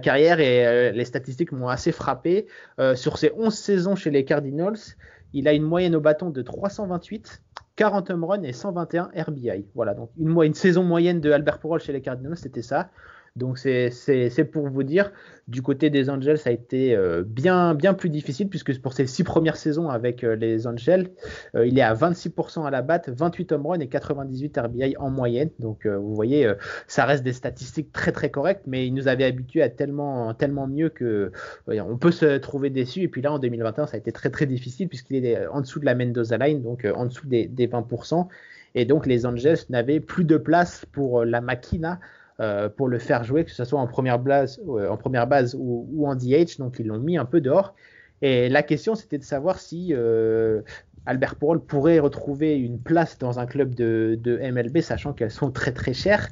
[0.00, 2.46] carrière et les statistiques m'ont assez frappé.
[2.94, 4.78] Sur ses 11 saisons chez les Cardinals,
[5.32, 7.42] il a une moyenne au bâton de 328,
[7.76, 9.64] 40 home runs et 121 RBI.
[9.74, 12.90] Voilà, donc une, une saison moyenne de Albert Pourol chez les Cardinals, c'était ça.
[13.34, 15.10] Donc c'est pour vous dire,
[15.48, 19.06] du côté des Angels, ça a été euh, bien, bien plus difficile puisque pour ses
[19.06, 21.08] six premières saisons avec euh, les Angels,
[21.54, 25.08] euh, il est à 26% à la batte, 28 home runs et 98 RBI en
[25.08, 25.48] moyenne.
[25.60, 26.52] Donc vous voyez,
[26.86, 30.66] ça reste des statistiques très très correctes, mais il nous avait habitués à tellement, tellement
[30.66, 31.32] mieux que
[31.68, 33.00] on peut se trouver déçu.
[33.00, 35.80] Et puis là en 2021, ça a été très très difficile puisqu'il est en dessous
[35.80, 38.26] de la Mendoza Line, donc en dessous des, des 20%.
[38.74, 41.98] Et donc les Angels n'avaient plus de place pour la Machina
[42.76, 46.14] pour le faire jouer, que ce soit en première base, en première base ou, en
[46.14, 46.58] DH.
[46.58, 47.74] Donc ils l'ont mis un peu dehors.
[48.20, 49.94] Et la question, c'était de savoir si
[51.04, 55.72] Albert Pourol pourrait retrouver une place dans un club de, MLB, sachant qu'elles sont très
[55.72, 56.28] très chères.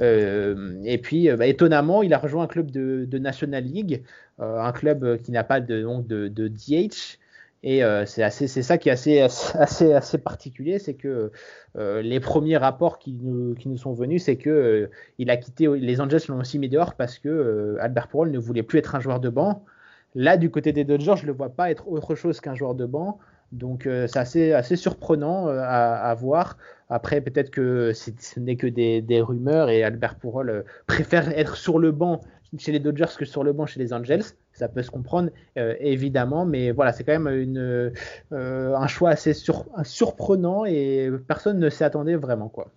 [0.00, 4.02] Euh, et puis, euh, bah, étonnamment, il a rejoint un club de, National League,
[4.40, 5.84] euh, un club qui n'a pas de,
[6.28, 7.18] de DH.
[7.62, 9.20] Et c'est ça qui est assez,
[9.54, 11.32] assez, assez particulier, c'est que
[11.76, 16.00] les premiers rapports qui nous, qui nous sont venus, c'est que il a quitté les
[16.00, 19.20] Angels l'ont aussi mis dehors parce que Albert Pourol ne voulait plus être un joueur
[19.20, 19.64] de banc.
[20.14, 22.86] Là, du côté des Dodgers, je le vois pas être autre chose qu'un joueur de
[22.86, 23.18] banc.
[23.52, 26.58] Donc euh, c'est assez, assez surprenant euh, à, voir.
[26.90, 31.92] Après, peut-être que ce n'est que des, rumeurs et Albert euh, préfère être sur le
[31.92, 32.20] banc
[32.56, 34.24] chez les Dodgers que sur le banc chez les Angels.
[34.52, 37.92] Ça peut se comprendre, évidemment, mais voilà, c'est quand même une,
[38.32, 39.32] un choix assez
[39.84, 42.48] surprenant et personne ne s'y attendait vraiment.
[42.48, 42.72] quoi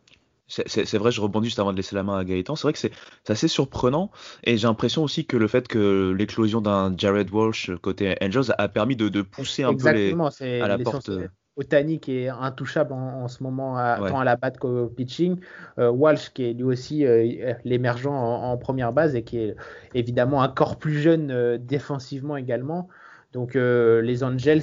[0.51, 2.55] c'est vrai, je rebondis juste avant de laisser la main à Gaëtan.
[2.55, 2.91] C'est vrai que c'est
[3.27, 4.12] assez surprenant
[4.43, 8.67] et j'ai l'impression aussi que le fait que l'éclosion d'un Jared Walsh côté Angels a
[8.67, 10.13] permis de, pousser un peu les,
[10.62, 11.10] à la porte.
[11.10, 11.27] Euh.
[11.58, 15.40] Otani qui est intouchable en, ce moment, à, tant à la batte qu'au pitching.
[15.80, 19.56] Euh, Walsh qui est lui aussi euh, l'émergent en, première base et qui est
[19.94, 22.88] évidemment encore plus jeune défensivement également.
[23.34, 24.62] Donc les Angels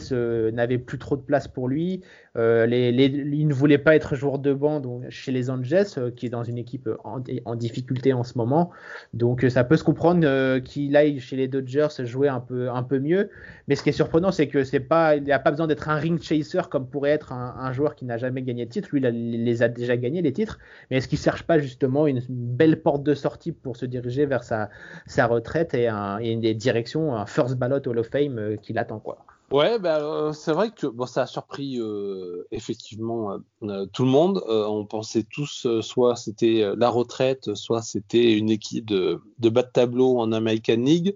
[0.52, 2.02] n'avaient plus trop de place pour lui.
[2.38, 6.28] Euh, il ne voulait pas être joueur de banc chez les Angels, euh, qui est
[6.28, 8.70] dans une équipe en, difficulté en ce moment.
[9.12, 12.82] Donc euh, ça peut se comprendre qu'il aille chez les Dodgers jouer un peu, un
[12.82, 13.30] peu mieux.
[13.66, 15.96] Mais ce qui est surprenant, c'est que c'est pas, il n'a pas besoin d'être un
[15.96, 18.88] ring chaser comme pourrait être un, joueur qui n'a jamais gagné de titre.
[18.92, 20.58] Lui, il les a déjà gagnés les titres.
[20.90, 24.44] Mais est-ce qu'il cherche pas justement une belle porte de sortie pour se diriger vers
[24.44, 24.70] sa,
[25.06, 29.18] sa retraite et, et une direction, un first ballot Hall of Fame qui l'attend quoi?
[29.50, 34.44] Ouais, bah, c'est vrai que bon, ça a surpris euh, effectivement euh, tout le monde.
[34.46, 40.18] on pensait tous soit c'était la retraite, soit c'était une équipe de, bas de tableau
[40.18, 41.14] en American League.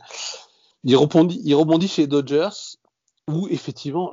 [0.85, 2.79] Il rebondit, il rebondit chez Dodgers
[3.29, 4.13] où effectivement,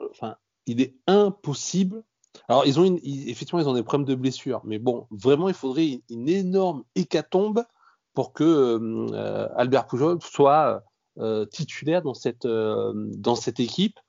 [0.66, 2.04] il est impossible.
[2.50, 5.56] Alors ils ont une, effectivement ils ont des problèmes de blessure, mais bon, vraiment il
[5.56, 7.64] faudrait une, énorme hécatombe
[8.14, 9.08] pour que
[9.56, 10.84] Albert Pujol soit
[11.52, 14.00] titulaire dans cette dans cette équipe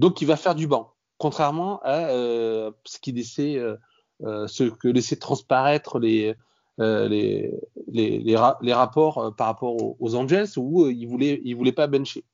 [0.00, 3.76] donc, il va faire du banc, contrairement à euh, ce qui laissait, euh,
[4.22, 6.34] euh, ce que laissaient transparaître les,
[6.78, 7.52] les,
[7.88, 12.24] les, rapports par rapport aux, Angels où il voulait, il voulait pas bencher.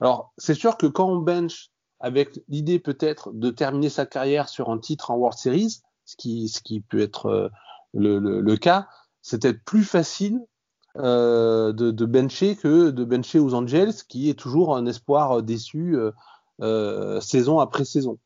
[0.00, 1.70] Alors, c'est sûr que quand on bench
[2.00, 6.48] avec l'idée peut-être de terminer sa carrière sur un titre en World Series, ce qui,
[6.48, 7.52] ce qui peut être
[7.94, 8.88] le, le, cas,
[9.20, 10.40] c'est peut-être plus facile
[10.96, 15.96] de, de, bencher que de bencher aux Angels, qui est toujours un espoir déçu
[16.60, 18.18] euh, saison après saison.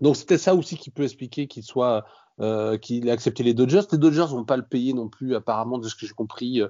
[0.00, 2.04] Donc c'était ça aussi qui peut expliquer qu'il soit
[2.40, 3.82] euh, qu'il ait accepté les Dodgers.
[3.90, 6.68] Les Dodgers vont pas le payer non plus apparemment de ce que j'ai compris euh,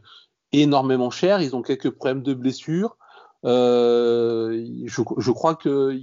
[0.52, 1.42] énormément cher.
[1.42, 2.96] Ils ont quelques problèmes de blessures.
[3.44, 6.00] Euh, je, je, crois que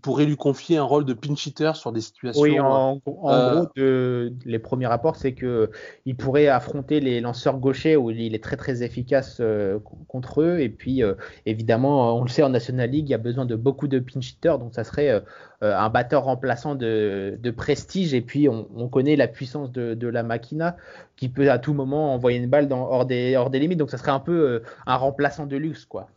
[0.00, 2.42] pourrait lui confier un rôle de pinch hitter sur des situations.
[2.42, 5.70] Oui, en, euh, gros, les premiers rapports, c'est que
[6.06, 10.60] il pourrait affronter les lanceurs gauchers où il est très très efficace euh, contre eux.
[10.60, 11.14] Et puis, euh,
[11.46, 14.32] évidemment, on le sait en National League, il y a besoin de beaucoup de pinch
[14.32, 15.22] hitters, donc ça serait
[15.60, 18.14] un batteur remplaçant de, prestige.
[18.14, 20.76] Et puis, on, connaît la puissance de, la Machina
[21.16, 23.78] qui peut à tout moment envoyer une balle dans, hors, des, hors des limites.
[23.78, 26.08] Donc, ça serait un peu un remplaçant de luxe, quoi.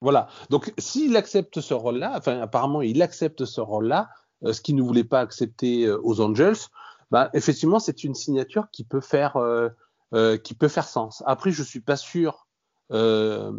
[0.00, 0.28] Voilà.
[0.50, 4.08] Donc, s'il accepte ce rôle-là, enfin, apparemment, il accepte ce rôle-là,
[4.44, 6.56] euh, ce qu'il ne voulait pas accepter euh, aux Angels,
[7.10, 11.22] bah, effectivement, c'est une signature qui peut faire, euh, qui peut faire sens.
[11.26, 12.46] Après, je suis pas sûr,
[12.90, 13.52] je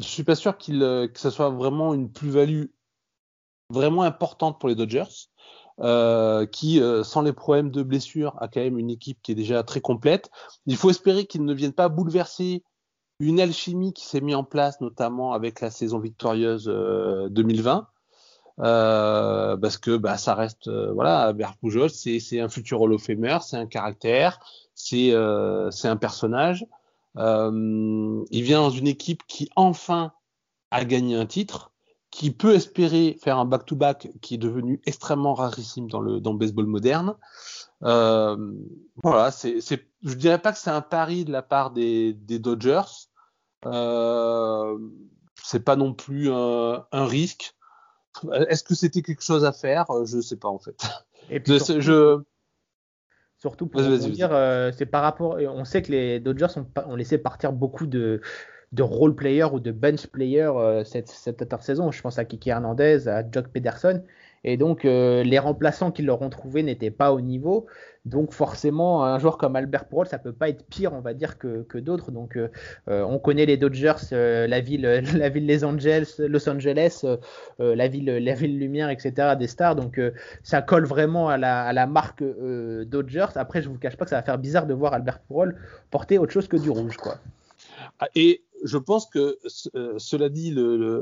[0.00, 2.66] suis pas sûr qu'il, que ce soit vraiment une plus-value
[3.70, 5.28] vraiment importante pour les Dodgers,
[6.52, 9.80] qui, sans les problèmes de blessure, a quand même une équipe qui est déjà très
[9.80, 10.30] complète.
[10.66, 12.62] Il faut espérer qu'ils ne viennent pas bouleverser
[13.18, 16.66] une alchimie qui s'est mise en place, notamment avec la saison victorieuse
[17.30, 17.78] 2020.
[17.78, 17.82] Euh,
[18.58, 23.36] euh, parce que bah, ça reste euh, voilà Pujol c'est un futur Hall of Famer
[23.42, 24.40] c'est un caractère
[24.74, 26.64] c'est euh, un personnage
[27.18, 30.12] il vient dans une équipe qui enfin
[30.70, 31.72] a gagné un titre
[32.10, 36.38] qui peut espérer faire un back-to-back qui est devenu extrêmement rarissime dans le dans le
[36.38, 37.14] baseball moderne
[37.82, 43.05] voilà, c'est, c'est, je dirais pas que c'est un pari de la part des Dodgers.
[43.66, 44.78] Euh,
[45.42, 47.54] c'est pas non plus un, un, risque.
[48.48, 49.86] Est-ce que c'était quelque chose à faire?
[50.04, 50.76] Je sais pas en fait.
[51.30, 52.22] Et puis surtout, je...
[53.38, 55.36] surtout pour dire, euh, c'est par rapport.
[55.40, 58.20] On sait que les Dodgers ont, ont laissé partir beaucoup de
[58.72, 61.90] de role player ou de bench player euh, cette, cette intersaison.
[61.90, 64.02] Je pense à Kiki Hernandez, à Jock Pederson.
[64.46, 67.66] Et donc, euh, les remplaçants qu'ils leur ont trouvés n'étaient pas au niveau.
[68.04, 71.38] Donc forcément, un joueur comme Albert Pujols, ça peut pas être pire, on va dire,
[71.38, 72.12] que, que d'autres.
[72.12, 72.38] Donc
[72.86, 74.82] on connaît les Dodgers, la ville,
[75.16, 77.04] la ville Los Angeles, Los Angeles,
[77.58, 79.34] la ville, la ville lumière, etc.
[79.36, 79.74] Des stars.
[79.74, 80.00] Donc
[80.44, 83.34] ça colle vraiment à la, à la marque Dodgers.
[83.34, 85.56] Après, je vous cache pas que ça va faire bizarre de voir Albert Pujols
[85.90, 87.16] porter autre chose que du rouge, quoi.
[87.98, 89.38] Ah, et je pense que
[89.98, 90.54] cela dit,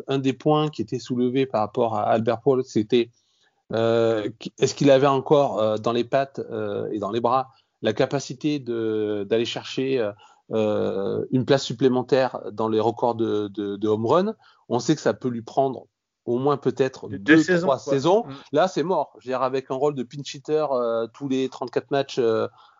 [0.08, 3.23] un des points qui était soulevé par rapport à Albert Pujols, c'était euh,
[3.72, 7.50] est-ce qu'il avait encore euh, dans les pattes euh, et dans les bras
[7.82, 10.10] la capacité d'aller chercher
[10.50, 14.34] une place supplémentaire dans les records de, de, home run?
[14.70, 15.86] On sait que ça peut lui prendre
[16.24, 18.24] au moins peut-être deux, saisons, trois saisons.
[18.24, 18.32] Mm.
[18.52, 19.14] Là, c'est mort.
[19.18, 20.64] Je veux dire, avec un rôle de pinch hitter
[21.12, 22.18] tous les 34 matchs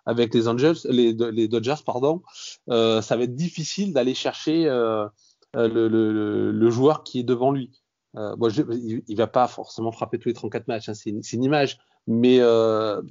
[0.07, 2.23] avec les Angels, les, les Dodgers, pardon,
[2.69, 7.71] ça va être difficile d'aller chercher le, le, le, joueur qui est devant lui.
[8.17, 11.23] Euh, bon, il, il, va pas forcément frapper tous les 34 matchs, hein, c'est une,
[11.33, 13.03] une, image, mais euh,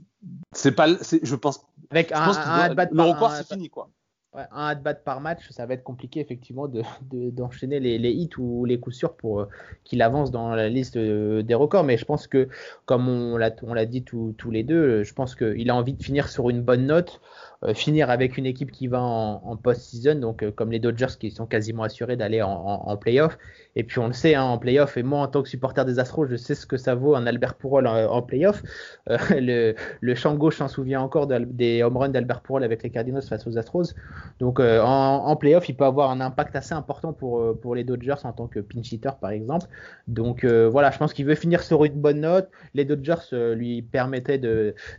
[0.54, 1.66] c'est pas, je pense.
[1.92, 3.89] Avec un, un, le record, c'est fini quoi.
[4.34, 6.68] Ouais, un at-bat par match, ça va être compliqué effectivement
[7.12, 9.50] d'enchaîner de, les, les, hits ou les coups sûrs pour euh,
[9.84, 11.84] qu'il avance dans la liste des records.
[11.84, 12.50] Mais je pense que,
[12.86, 16.50] comme on l'a dit tous les deux, je pense qu'il a envie de finir sur
[16.50, 17.22] une bonne note.
[17.65, 21.32] Euh, finir avec une équipe qui va en, post-season, donc euh, comme les Dodgers qui
[21.32, 23.38] sont quasiment assurés d'aller en, en, playoff.
[23.76, 25.99] Et puis on le sait, hein, en playoff, et moi en tant que supporter des
[25.99, 28.62] Astros, je sais ce que ça vaut un Albert Pourol en, en playoff.
[29.10, 32.89] Euh, le, le, champ gauche s'en souvient encore des home runs d'Albert Pourol avec les
[32.89, 33.93] Cardinals face aux Astros.
[34.39, 38.15] Donc en, en, playoff, il peut avoir un impact assez important pour, pour les Dodgers
[38.23, 39.67] en tant que pinch hitter par exemple.
[40.08, 42.49] Donc voilà, je pense qu'il veut finir sur une bonne note.
[42.73, 44.41] Les Dodgers lui permettaient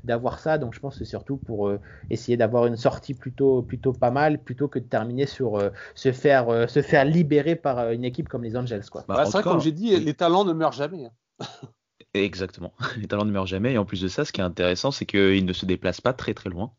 [0.04, 1.70] d'avoir ça, donc je pense que c'est surtout pour
[2.10, 6.12] essayer d'avoir une sortie plutôt, plutôt pas mal plutôt que de terminer sur euh, se,
[6.12, 8.84] faire, euh, se faire libérer par euh, une équipe comme les Angels.
[8.90, 9.04] Quoi.
[9.08, 11.06] Bah, c'est vrai, comme j'ai dit, les talents ne meurent jamais.
[11.06, 11.44] Hein.
[12.14, 13.72] Exactement, les talents ne meurent jamais.
[13.72, 16.12] Et en plus de ça, ce qui est intéressant, c'est qu'ils ne se déplacent pas
[16.12, 16.72] très très loin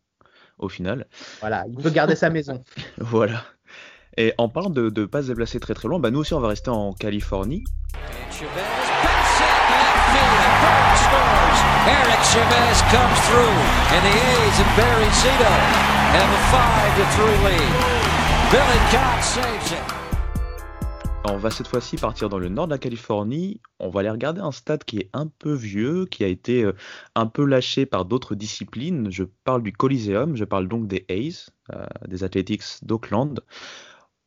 [0.58, 1.08] au final.
[1.42, 2.64] Voilà, il veut garder sa maison.
[2.98, 3.44] Voilà.
[4.18, 6.40] Et en parlant de ne pas se déplacer très très loin, bah nous aussi on
[6.40, 7.66] va rester en Californie.
[11.88, 13.56] Eric Chavez comes through,
[13.94, 15.54] and the A's and Barry Zito
[16.16, 17.74] have a 5-3 lead.
[18.52, 20.06] Billy Cox saves.
[21.28, 23.60] On va cette fois-ci partir dans le nord de la Californie.
[23.80, 26.74] On va aller regarder un stade qui est un peu vieux, qui a été euh,
[27.16, 29.10] un peu lâché par d'autres disciplines.
[29.10, 33.40] Je parle du Coliseum, je parle donc des A's, euh, des Athletics d'Oakland.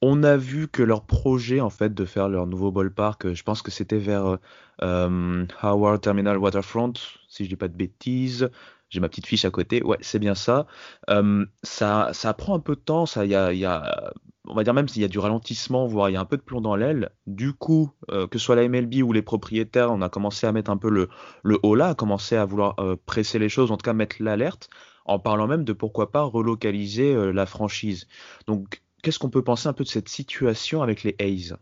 [0.00, 3.62] On a vu que leur projet en fait de faire leur nouveau ballpark, je pense
[3.62, 4.38] que c'était vers
[4.82, 6.92] euh, Howard Terminal Waterfront,
[7.28, 8.48] si je dis pas de bêtises.
[8.90, 9.82] J'ai ma petite fiche à côté.
[9.82, 10.66] Ouais, c'est bien ça.
[11.11, 12.11] Euh, ça.
[12.14, 13.04] Ça prend un peu de temps.
[13.06, 14.12] Ça, y a, y a,
[14.46, 16.37] on va dire même s'il y a du ralentissement, voire il y a un peu
[16.38, 17.11] de plomb dans l'aile.
[17.26, 20.52] Du coup, euh, que ce soit la MLB ou les propriétaires, on a commencé à
[20.52, 21.08] mettre un peu le,
[21.42, 24.70] le haut là, à commencer à vouloir presser les choses, en tout cas mettre l'alerte,
[25.04, 28.06] en parlant même de pourquoi pas relocaliser la franchise.
[28.46, 31.54] Donc qu'est-ce qu'on peut penser un peu de cette situation avec les A's?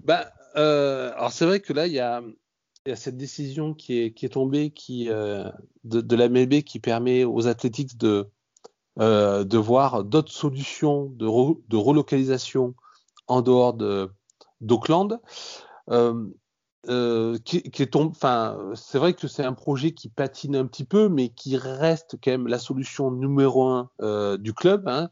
[0.00, 2.22] Bah, euh, Alors c'est vrai que là, il y a,
[2.94, 5.44] cette décision qui est, tombée qui, euh,
[5.84, 8.28] de, la MLB qui permet aux Athletics de,
[8.98, 12.74] euh, de voir d'autres solutions de, relocalisation
[13.28, 13.74] en dehors
[14.60, 15.20] d'Auckland.
[17.44, 17.62] qui,
[18.74, 22.32] c'est vrai que c'est un projet qui patine un petit peu, mais qui reste quand
[22.32, 23.90] même la solution numéro un
[24.38, 24.88] du club.
[24.88, 25.10] Hein.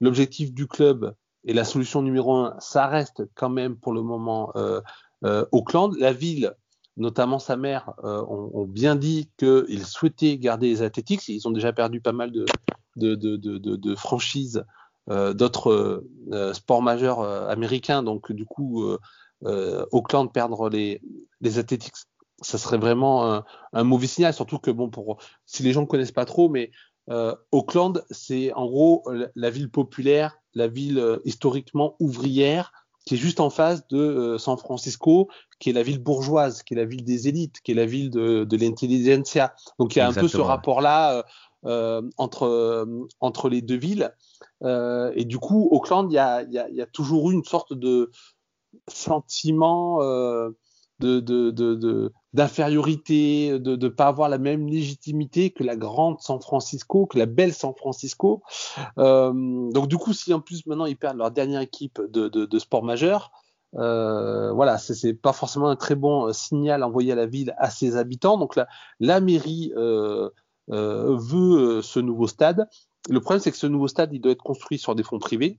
[0.00, 4.52] L'objectif du club et la solution numéro un, ça reste quand même pour le moment
[4.56, 4.80] euh,
[5.24, 5.94] euh, Auckland.
[5.98, 6.54] La ville,
[6.96, 11.28] notamment sa mère, euh, ont, bien dit qu'ils souhaitaient garder les Athletics.
[11.28, 12.32] Ils ont déjà perdu pas mal
[12.96, 14.64] de, franchises
[15.08, 16.04] d'autres
[16.52, 18.02] sports majeurs américains.
[18.02, 18.84] Donc du coup,
[19.42, 21.00] Auckland perdre les,
[21.40, 21.94] les Athletics,
[22.42, 24.34] ça serait vraiment un, un, mauvais signal.
[24.34, 26.70] Surtout que bon, pour si les gens ne connaissent pas trop, mais
[27.10, 32.72] euh, Auckland, c'est en gros la ville populaire, la ville euh, historiquement ouvrière,
[33.04, 36.74] qui est juste en face de euh, San Francisco, qui est la ville bourgeoise, qui
[36.74, 39.54] est la ville des élites, qui est la ville de, de l'intelligentsia.
[39.78, 41.24] Donc il y a un peu ce rapport-là
[42.16, 42.86] entre,
[43.20, 44.14] entre les deux villes.
[44.62, 47.74] et du coup, Auckland, il y a, y, a, y a, toujours eu une sorte
[47.74, 48.10] de
[48.88, 49.98] sentiment
[51.00, 57.26] d'infériorité, de ne pas avoir la même légitimité que la grande San Francisco, que la
[57.26, 58.42] belle San Francisco.
[58.98, 62.84] Euh, donc du coup, si en plus maintenant ils perdent leur dernière équipe de, sport
[62.84, 63.30] majeur,
[63.76, 67.96] euh, voilà, c'est pas forcément un très bon signal envoyé à la ville, à ses
[67.96, 68.38] habitants.
[68.38, 68.66] Donc la,
[68.98, 70.30] la mairie euh,
[70.68, 72.68] veut ce nouveau stade.
[73.08, 75.58] Le problème, c'est que ce nouveau stade, il doit être construit sur des fonds privés.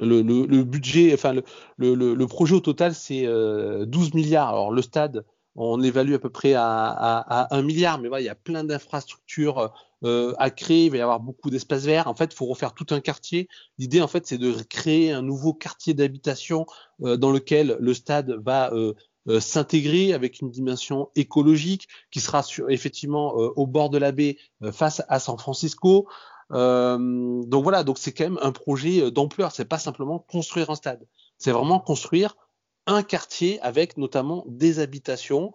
[0.00, 1.34] Le, budget, enfin
[1.78, 4.48] le, projet au total, c'est 12 milliards.
[4.48, 5.24] Alors le stade,
[5.56, 8.64] on évalue à peu près à, à, 1 milliard, mais voilà, il y a plein
[8.64, 9.72] d'infrastructures
[10.04, 12.08] euh, à créer, il va y avoir beaucoup d'espaces verts.
[12.08, 13.48] En fait, il faut refaire tout un quartier.
[13.78, 16.66] L'idée, en fait, c'est de créer un nouveau quartier d'habitation
[17.02, 18.92] euh, dans lequel le stade va euh,
[19.40, 24.36] s'intégrer avec une dimension écologique qui sera sur, effectivement au bord de la baie
[24.70, 26.06] face à San Francisco.
[26.50, 29.52] Donc voilà, donc c'est quand même un projet d'ampleur.
[29.52, 31.06] C'est pas simplement construire un stade,
[31.38, 32.36] c'est vraiment construire
[32.86, 35.52] un quartier avec notamment des habitations.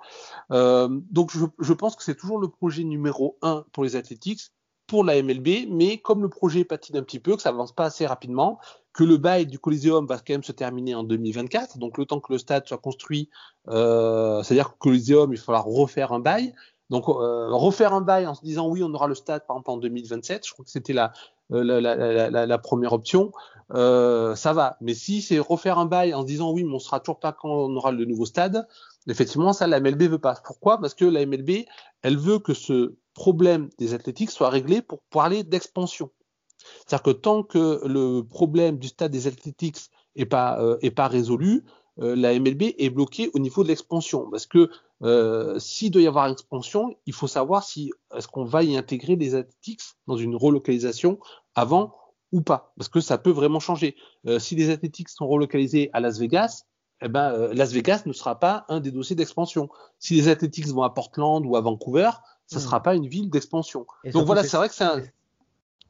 [0.51, 4.51] Euh, donc je, pense que c'est toujours le projet numéro un pour les Athletics,
[4.87, 7.85] pour la MLB, mais comme le projet patine un petit peu, que ça avance pas
[7.85, 8.59] assez rapidement,
[8.93, 12.19] que le bail du Coliseum va quand même se terminer en 2024, donc le temps
[12.19, 13.29] que le stade soit construit,
[13.67, 16.55] euh, c'est-à-dire que le Coliseum, il falloir refaire un bail.
[16.89, 19.71] Donc euh, refaire un bail en se disant oui, on aura le stade par exemple
[19.71, 21.13] en 2027, je crois que c'était la,
[21.51, 23.31] euh, première option,
[23.73, 24.77] euh, ça va.
[24.81, 27.31] Mais si c'est refaire un bail en se disant oui, mais on sera toujours pas
[27.31, 28.67] quand on aura le nouveau stade,
[29.07, 30.35] effectivement, ça, la MLB veut pas.
[30.43, 30.79] Pourquoi?
[30.79, 31.65] Parce que la MLB,
[32.01, 36.09] elle veut que ce problème des athlétiques soit réglé pour parler d'expansion.
[36.57, 39.77] C'est-à-dire que tant que le problème du stade des athlétiques
[40.15, 41.63] est pas euh, est pas résolu,
[41.97, 44.29] la MLB est bloquée au niveau de l'expansion.
[44.31, 44.69] Parce que
[45.01, 49.15] euh, s'il doit y avoir expansion, il faut savoir si est-ce qu'on va y intégrer
[49.15, 51.19] les Athletics dans une relocalisation
[51.55, 51.95] avant
[52.31, 53.95] ou pas, parce que ça peut vraiment changer.
[54.27, 56.65] Euh, si les Athletics sont relocalisés à Las Vegas,
[57.01, 59.69] eh ben, euh, Las Vegas ne sera pas un des dossiers d'expansion.
[59.97, 62.11] Si les Athletics vont à Portland ou à Vancouver,
[62.45, 62.63] ça ne hmm.
[62.65, 63.87] sera pas une ville d'expansion.
[64.13, 65.01] Donc voilà, c'est vrai que c'est un,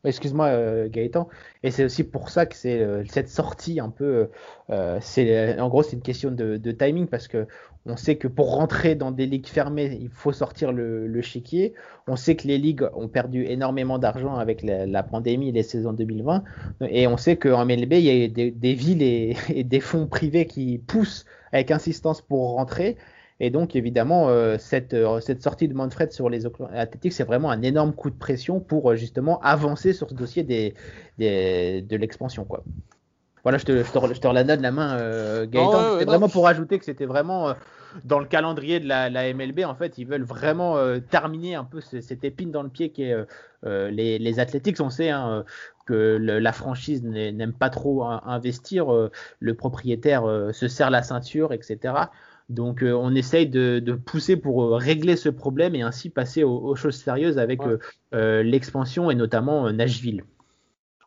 [0.06, 1.28] Excuse-moi euh, Gaëtan.
[1.64, 4.30] Et c'est aussi pour ça que c'est euh, cette sortie un peu,
[4.70, 7.48] euh, c'est en gros c'est une question de, timing parce que
[7.86, 11.74] on sait que pour rentrer dans des ligues fermées, il faut sortir le, le chéquier.
[12.08, 15.94] On sait que les ligues ont perdu énormément d'argent avec la, pandémie et les saisons
[15.94, 16.44] 2020.
[16.90, 20.08] Et on sait qu'en MLB, il y a des, des villes et, et, des fonds
[20.08, 22.98] privés qui poussent avec insistance pour rentrer.
[23.40, 27.50] Et donc, évidemment, euh, cette, euh, cette sortie de Manfred sur les Athletics, c'est vraiment
[27.52, 30.74] un énorme coup de pression pour euh, justement avancer sur ce dossier des,
[31.18, 32.44] des de l'expansion.
[32.44, 32.64] quoi.
[33.44, 34.98] Voilà, je te, je te, je te redonne la main,
[35.46, 35.94] Gaëtan.
[35.94, 37.54] c'était vraiment pour ajouter que c'était vraiment
[38.04, 39.62] dans le calendrier de la, la, MLB.
[39.64, 40.76] En fait, ils veulent vraiment
[41.10, 43.16] terminer un peu cette épine dans le pied qui est
[43.64, 44.82] les, les Athletics.
[44.82, 45.46] On sait hein,
[45.86, 48.88] que la franchise n'aime pas trop investir.
[49.40, 51.94] le propriétaire se serre la ceinture, etc.
[52.50, 56.76] Donc euh, on essaye de, pousser pour euh, régler ce problème et ainsi passer aux,
[56.76, 57.60] choses sérieuses avec
[58.14, 60.24] euh, l'expansion et notamment Nashville.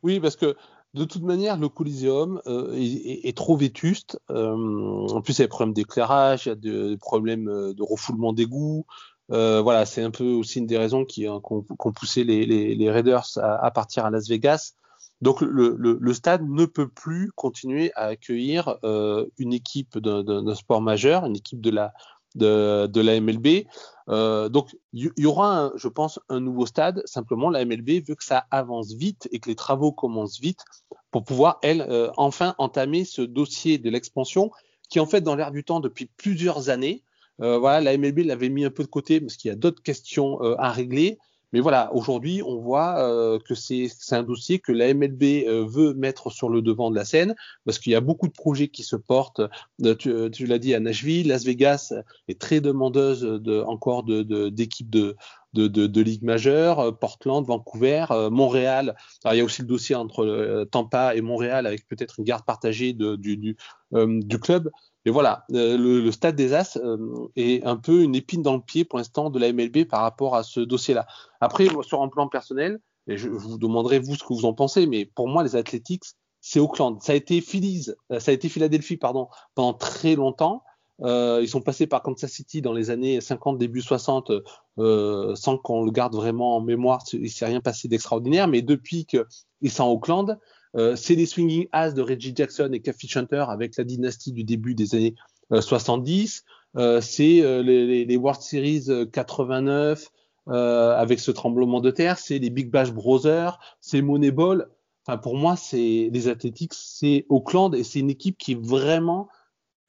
[0.02, 0.56] Oui, parce que
[0.94, 2.42] de toute manière, le Coliseum
[2.74, 4.18] est, trop vétuste.
[4.28, 8.34] en plus, il y a des problèmes d'éclairage, il y a des problèmes de refoulement
[8.34, 8.84] d'égouts.
[9.28, 14.04] voilà, c'est un peu aussi une des raisons qui, ont, poussé les, Raiders à, partir
[14.04, 14.74] à Las Vegas.
[15.22, 21.24] Donc le, stade ne peut plus continuer à accueillir euh, une équipe d'un sport majeur,
[21.24, 21.94] une équipe de la
[22.34, 23.66] de, la MLB.
[24.08, 27.02] Euh, donc il y, aura, je pense, un nouveau stade.
[27.04, 30.64] Simplement, la MLB veut que ça avance vite et que les travaux commencent vite
[31.12, 34.50] pour pouvoir, elle, euh, enfin entamer ce dossier de l'expansion
[34.88, 37.04] qui, en fait, dans l'air du temps depuis plusieurs années.
[37.38, 40.40] Voilà, la MLB l'avait mis un peu de côté parce qu'il y a d'autres questions
[40.58, 41.18] à régler.
[41.52, 45.92] Mais voilà, aujourd'hui, on voit euh, que c'est un dossier que la MLB euh, veut
[45.92, 47.34] mettre sur le devant de la scène
[47.66, 49.42] parce qu'il y a beaucoup de projets qui se portent.
[49.84, 51.92] Euh, tu, tu l'as dit à Nashville, Las Vegas
[52.28, 55.16] est très demandeuse de, encore d'équipes de,
[55.52, 58.96] de, de, de, ligue majeure, Portland, Vancouver, Montréal.
[59.22, 62.44] Alors, il y a aussi le dossier entre Tampa et Montréal avec peut-être une garde
[62.44, 63.56] partagée du, du,
[63.92, 64.70] du club.
[65.04, 68.62] Mais voilà, euh, le, stade des As euh, est un peu une épine dans le
[68.62, 71.06] pied pour l'instant de la MLB par rapport à ce dossier-là.
[71.40, 72.78] Après, sur un plan personnel,
[73.08, 76.04] et je, vous demanderai vous ce que vous en pensez, mais pour moi, les Athletics,
[76.40, 77.02] c'est Auckland.
[77.02, 80.62] Ça a été Phillies, euh, ça a été Philadelphie, pardon, pendant très longtemps.
[81.04, 84.30] Ils sont passés par Kansas City dans les années 50, début 60,
[84.78, 87.02] euh, sans qu'on le garde vraiment en mémoire.
[87.12, 90.38] Il s'est rien passé d'extraordinaire, mais depuis qu'ils sont à Auckland,
[90.76, 94.44] euh, c'est les swinging as de Reggie Jackson et Kathy Shunter avec la dynastie du
[94.44, 95.14] début des années
[95.50, 96.44] 70.
[96.76, 100.10] Euh, euh, c'est les, les, World Series 89
[100.46, 102.18] avec ce tremblement de terre.
[102.18, 103.58] C'est les Big Bash Brothers.
[103.80, 104.70] C'est Moneyball.
[105.06, 109.28] Enfin, pour moi, c'est les Athletics, c'est Auckland et c'est une équipe qui est vraiment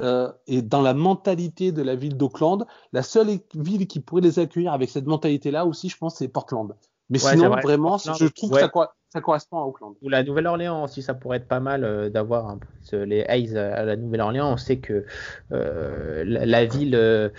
[0.02, 2.66] euh, est dans la mentalité de la ville d'Auckland.
[2.94, 6.76] La seule ville qui pourrait les accueillir avec cette mentalité-là aussi, je pense, c'est Portland.
[7.10, 8.72] Mais sinon, vraiment, je trouve que ça,
[9.14, 9.94] ça correspond à Auckland.
[10.02, 12.58] Ou la Nouvelle-Orléans aussi, ça pourrait être pas mal euh, d'avoir
[12.92, 14.52] les Hayes à la Nouvelle-Orléans.
[14.52, 15.06] On sait que
[15.52, 17.30] euh, la, ville, euh,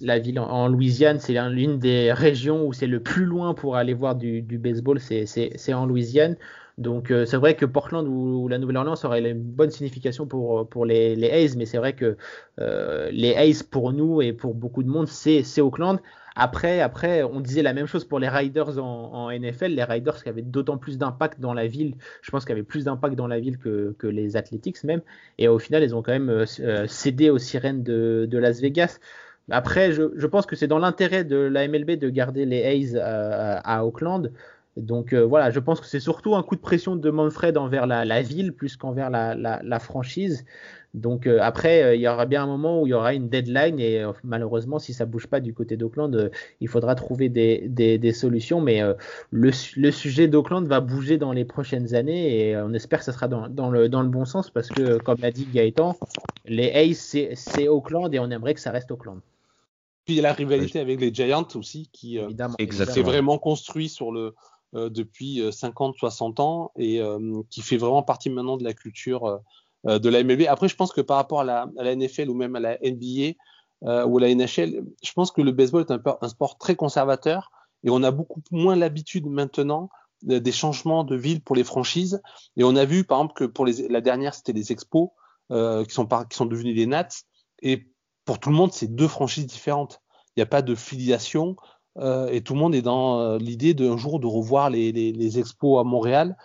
[0.00, 3.94] la ville en, Louisiane, c'est l'une des régions où c'est le plus loin pour aller
[3.94, 6.36] voir du, baseball, c'est en Louisiane.
[6.80, 11.14] Donc c'est vrai que Portland ou, la Nouvelle-Orléans aurait une bonne signification pour, pour les,
[11.14, 12.16] les A's, mais c'est vrai que
[12.58, 16.00] les A's pour nous et pour beaucoup de monde c'est Auckland.
[16.36, 19.72] Après, après, on disait la même chose pour les Riders en, NFL.
[19.72, 22.84] Les Riders qui avaient d'autant plus d'impact dans la ville, je pense qu'ils avaient plus
[22.84, 25.02] d'impact dans la ville que, les Athletics même.
[25.38, 29.00] Et au final, ils ont quand même euh, euh, cédé aux sirènes de, Las Vegas.
[29.50, 33.60] Après, je, pense que c'est dans l'intérêt de la MLB de garder les A's euh,
[33.62, 34.32] à, Auckland.
[34.80, 38.22] Donc voilà, je pense que c'est surtout un coup de pression de Manfred envers la,
[38.22, 40.44] ville plus qu'envers la, franchise.
[40.94, 43.28] Donc euh, après, euh, il y aura bien un moment où il y aura une
[43.28, 47.68] deadline et euh, malheureusement, si ça bouge pas du côté d'Auckland, il faudra trouver des,
[47.68, 48.60] des, solutions.
[48.60, 48.82] Mais
[49.30, 53.12] le, le, sujet d'Auckland va bouger dans les prochaines années et on espère que ça
[53.12, 55.96] sera dans, dans, le, dans le bon sens parce que, comme l'a dit Gaëtan,
[56.46, 59.20] les Ace, c'est Auckland et on aimerait que ça reste Auckland.
[60.04, 62.18] Puis il y a la rivalité avec les Giants aussi qui
[62.70, 64.34] s'est vraiment construit sur le,
[64.72, 67.00] depuis 50-60 ans et
[67.48, 69.40] qui fait vraiment partie maintenant de la culture
[69.86, 70.42] euh, de la MLB.
[70.46, 73.32] Après, je pense que par rapport à la, NFL ou même à la NBA
[73.84, 77.50] euh, ou à la NHL, je pense que le baseball est un, sport très conservateur
[77.82, 79.88] et on a beaucoup moins l'habitude maintenant
[80.22, 82.20] des changements de ville pour les franchises.
[82.58, 85.08] Et on a vu, par exemple, que pour la dernière, c'était les Expos
[85.50, 87.08] euh, qui sont devenus les Nats.
[87.62, 87.90] Et
[88.26, 90.02] pour tout le monde, c'est deux franchises différentes.
[90.36, 91.56] Il n'y a pas de filiation
[91.98, 96.36] et tout le monde est dans l'idée d'un jour de revoir les, Expos à Montréal.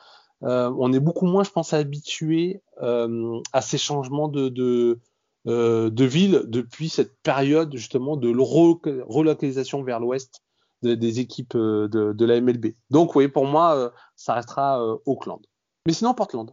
[0.44, 5.00] Euh, on est beaucoup moins, je pense, habitué euh, à ces changements de,
[5.48, 10.42] euh, de, ville depuis cette période justement de relocalisation vers l'ouest
[10.84, 12.76] des équipes de, la MLB.
[12.92, 15.42] Donc, oui, pour moi, ça restera Auckland.
[15.88, 16.52] Mais sinon, Portland.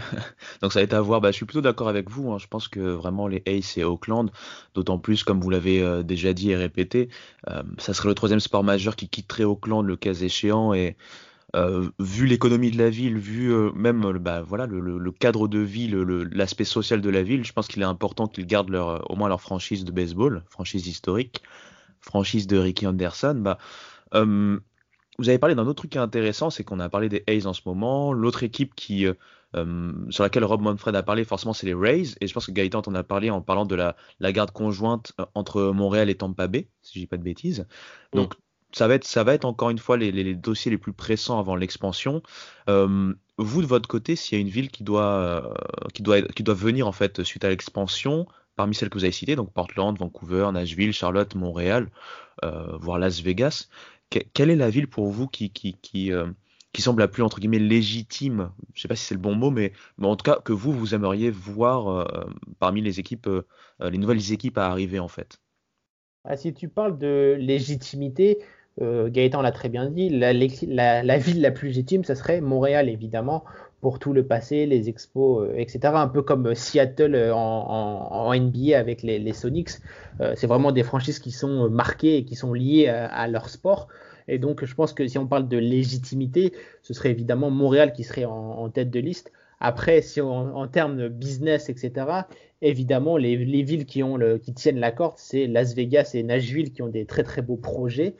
[0.62, 1.20] Donc ça va être à voir.
[1.20, 2.32] Bah, je suis plutôt d'accord avec vous.
[2.32, 2.38] Hein.
[2.38, 4.30] Je pense que vraiment les Ace et Auckland,
[4.74, 7.08] d'autant plus comme vous l'avez déjà dit et répété,
[7.78, 10.96] ça serait le troisième sport majeur qui quitterait Auckland le cas échéant et
[11.56, 15.58] euh, vu l'économie de la ville, vu euh, même euh, bah, voilà, le, cadre de
[15.58, 15.90] vie,
[16.30, 18.74] l'aspect social de la ville, je pense qu'il est important qu'ils gardent
[19.08, 21.42] au moins leur franchise de baseball, franchise historique,
[22.00, 23.36] franchise de Ricky Anderson.
[23.36, 23.58] Bah,
[24.12, 27.62] vous avez parlé d'un autre truc intéressant, c'est qu'on a parlé des A's en ce
[27.64, 28.12] moment.
[28.12, 29.06] L'autre équipe qui,
[29.54, 32.14] sur laquelle Rob Manfred a parlé, forcément, c'est les Rays.
[32.20, 35.12] Et je pense que Gaëtan en a parlé en parlant de la, la garde conjointe
[35.34, 37.66] entre Montréal et Tampa Bay, si je dis pas de bêtises.
[38.12, 38.34] Donc,
[38.72, 41.56] ça va être, ça va être encore une fois les, dossiers les plus pressants avant
[41.56, 42.22] l'expansion.
[42.68, 45.54] Euh, vous de votre côté, s'il y a une ville qui doit, euh,
[45.94, 48.26] qui doit, qui doit venir en fait suite à l'expansion,
[48.56, 51.90] parmi celles que vous avez citées, donc Portland, Vancouver, Nashville, Charlotte, Montréal,
[52.44, 53.68] euh, voire Las Vegas,
[54.10, 56.10] quelle est la ville pour vous qui, qui, qui,
[56.78, 59.50] qui semble la plus entre guillemets légitime Je sais pas si c'est le bon mot,
[59.50, 62.08] mais, en tout cas que vous vous aimeriez voir
[62.60, 63.28] parmi les équipes,
[63.80, 65.40] les nouvelles équipes à arriver en fait.
[66.24, 68.38] Ah, si tu parles de légitimité,
[68.80, 73.44] euh, Gaëtan l'a très bien dit, la, ville la plus légitime, ça serait Montréal, évidemment,
[73.80, 75.94] pour tout le passé, les expos, euh, etc.
[75.94, 79.70] Un peu comme Seattle euh, en, NBA avec les, Sonics.
[80.34, 83.88] c'est vraiment des franchises qui sont marquées et qui sont liées à, leur sport.
[84.28, 86.52] Et donc, je pense que si on parle de légitimité,
[86.82, 89.32] ce serait évidemment Montréal qui serait en, tête de liste.
[89.60, 92.06] Après, si en termes de business, etc.,
[92.62, 94.02] évidemment, les, villes qui,
[94.54, 98.14] tiennent la corde, c'est Las Vegas et Nashville qui ont des très très beaux projets.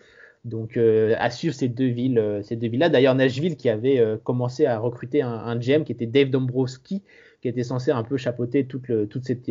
[0.44, 2.88] Donc euh, à suivre ces deux villes, euh, ces deux villes-là.
[2.88, 7.02] D'ailleurs Nashville qui avait euh, commencé à recruter un, un, GM qui était Dave Dombrowski,
[7.40, 9.50] qui était censé un peu chapeauter toute, le, toute cette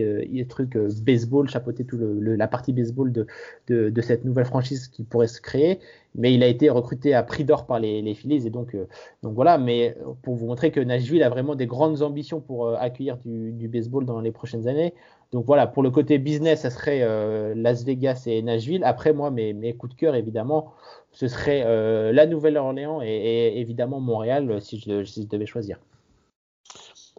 [0.50, 3.28] truc baseball, chapeauter tout le, la partie baseball de,
[3.68, 5.80] de, de, cette nouvelle franchise qui pourrait se créer.
[6.16, 8.76] Mais il a été recruté à prix d'or par les, les Phillies et donc
[9.24, 9.58] donc voilà.
[9.58, 13.68] Mais pour vous montrer que Nashville a vraiment des grandes ambitions pour accueillir du, du
[13.68, 14.94] baseball dans les prochaines années.
[15.32, 18.84] Donc voilà, pour le côté business, ça serait euh, Las Vegas et Nashville.
[18.84, 20.74] Après, moi, mes, mes coups de cœur, évidemment,
[21.12, 25.80] ce serait euh, la Nouvelle-Orléans et, évidemment Montréal, euh, si je, devais choisir.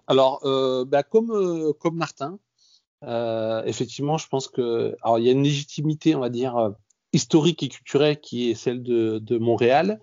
[0.09, 0.41] Alors,
[0.87, 2.39] bah, comme, comme Martin,
[3.65, 6.73] effectivement, je pense que alors il y a une légitimité, on va dire,
[7.13, 10.01] historique et culturelle qui est celle de, de Montréal.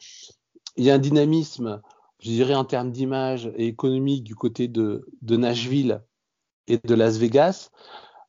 [0.77, 1.81] Il y a un dynamisme,
[2.19, 6.01] je dirais, en termes d'image et économique du côté de, de Nashville
[6.67, 7.69] et de Las Vegas.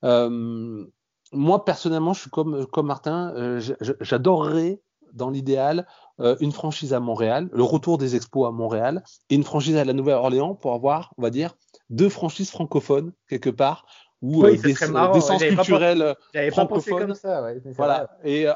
[0.04, 0.84] Euh,
[1.32, 3.60] moi, personnellement, je suis comme, comme Martin, euh,
[4.00, 4.80] j'adorerais,
[5.12, 5.86] dans l'idéal,
[6.20, 9.84] euh, une franchise à Montréal, le retour des expos à Montréal, et une franchise à
[9.84, 11.56] la Nouvelle-Orléans pour avoir, on va dire,
[11.90, 13.86] deux franchises francophones, quelque part,
[14.22, 16.16] ou oui, des, sens culturels
[16.50, 17.06] francophones.
[17.06, 18.18] Comme ça, ouais, voilà.
[18.24, 18.46] Et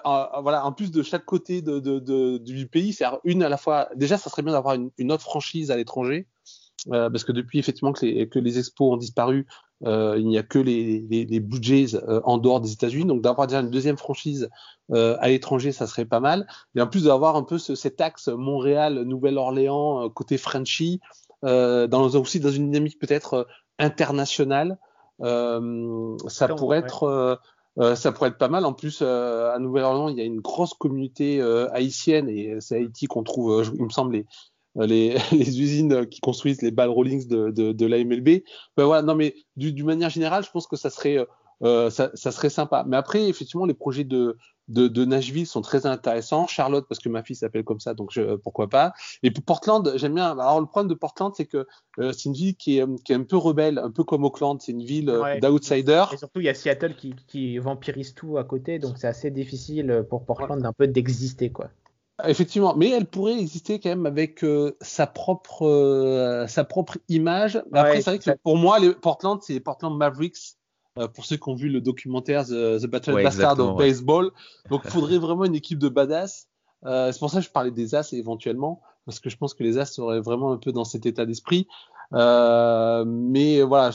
[0.42, 3.56] voilà, en plus de chaque côté de, de, de, du pays, c'est une à la
[3.56, 3.88] fois.
[3.94, 6.26] Déjà, ça serait bien d'avoir une, une, autre franchise à l'étranger,
[6.92, 9.46] euh, parce que depuis effectivement que les, que les expos ont disparu,
[9.86, 13.06] euh, il n'y a que les, les, les Blue Jays euh, en dehors des États-Unis.
[13.06, 14.50] Donc d'avoir déjà une deuxième franchise
[14.92, 16.46] euh, à l'étranger, ça serait pas mal.
[16.74, 21.00] Et en plus d'avoir un peu ce, cet axe Montréal, Nouvelle-Orléans, côté Frenchy,
[21.42, 23.46] dans, aussi dans une dynamique peut-être
[23.78, 24.78] internationale.
[25.20, 27.40] ça pourrait être
[27.94, 28.64] ça pourrait être pas mal.
[28.64, 31.40] En plus, à Nouvelle-Orléans, il y a une grosse communauté
[31.72, 34.26] haïtienne et c'est Haïti qu'on trouve, il me semble, les,
[34.78, 38.42] euh, les, les, usines qui construisent les ball rollings de, de, de la MLB.
[38.76, 41.18] Ben voilà, non mais d'une manière générale, je pense que ça serait
[41.62, 42.84] euh, ça, ça, serait sympa.
[42.86, 44.38] Mais après, effectivement, les projets de,
[44.70, 46.46] de, de, Nashville sont très intéressants.
[46.46, 48.92] Charlotte, parce que ma fille s'appelle comme ça, donc je, pourquoi pas.
[49.22, 50.30] Et puis Portland, j'aime bien.
[50.30, 51.66] Alors le problème de Portland, c'est que
[51.98, 54.60] euh, c'est une ville qui est, qui est un peu rebelle, un peu comme Auckland.
[54.60, 56.12] C'est une ville euh, d'outsiders.
[56.14, 59.30] Et surtout, il y a Seattle qui, qui vampirise tout à côté, donc c'est assez
[59.30, 61.70] difficile pour Portland d'un peu d'exister, quoi.
[62.26, 67.62] Effectivement, mais elle pourrait exister quand même avec euh, sa propre euh, sa propre image.
[67.72, 70.56] Après, c'est vrai que pour moi, les Portland, c'est les Portland Mavericks.
[70.98, 74.30] Euh, pour ceux qui ont vu le documentaire The, Battle Bastard of Baseball,
[74.70, 76.48] donc il faudrait vraiment une équipe de badass.
[76.84, 79.78] c'est pour ça que je parlais des As éventuellement, parce que je pense que les
[79.78, 81.68] As seraient vraiment un peu dans cet état d'esprit.
[82.12, 83.90] mais voilà,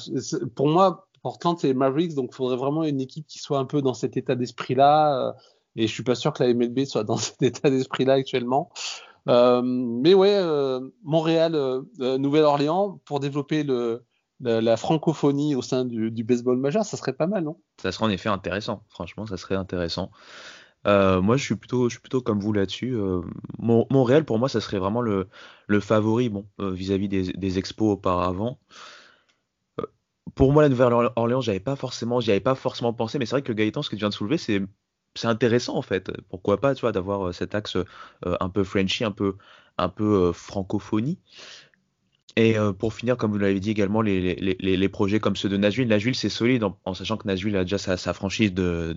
[0.55, 3.65] pour moi, Portland c'est les Mavericks, donc il faudrait vraiment une équipe qui soit un
[3.65, 5.35] peu dans cet état d'esprit-là.
[5.75, 8.71] Et je suis pas sûr que la MLB soit dans cet état d'esprit-là actuellement.
[9.27, 14.03] Euh, mais ouais, euh, Montréal, euh, euh, Nouvelle-Orléans, pour développer le,
[14.41, 17.59] la, francophonie au sein du, baseball majeur, ça serait pas mal, non?
[17.81, 18.83] Ça serait en effet intéressant.
[18.89, 20.11] Franchement, ça serait intéressant.
[20.87, 22.95] Euh, moi, je suis plutôt, plutôt comme vous là-dessus.
[22.95, 23.21] Euh,
[23.59, 25.27] Montréal, pour moi, ça serait vraiment le,
[25.79, 28.59] favori, bon, vis-à-vis -vis des, expos auparavant.
[30.35, 33.41] pour moi, la Nouvelle-Orléans, j'avais pas forcément, j'y avais pas forcément pensé, mais c'est vrai
[33.41, 34.61] que Gaëtan, ce que tu viens de soulever, c'est
[35.23, 36.11] intéressant en fait.
[36.29, 37.85] Pourquoi pas, tu d'avoir euh, cet axe euh,
[38.39, 39.37] un peu Frenchy, un peu,
[39.77, 41.19] un peu euh, francophonie.
[42.37, 45.87] Et pour finir, comme vous l'avez dit également, les, projets comme ceux de Nashville.
[45.87, 48.95] Nashville, c'est solide en, sachant que Nashville a déjà sa, franchise de,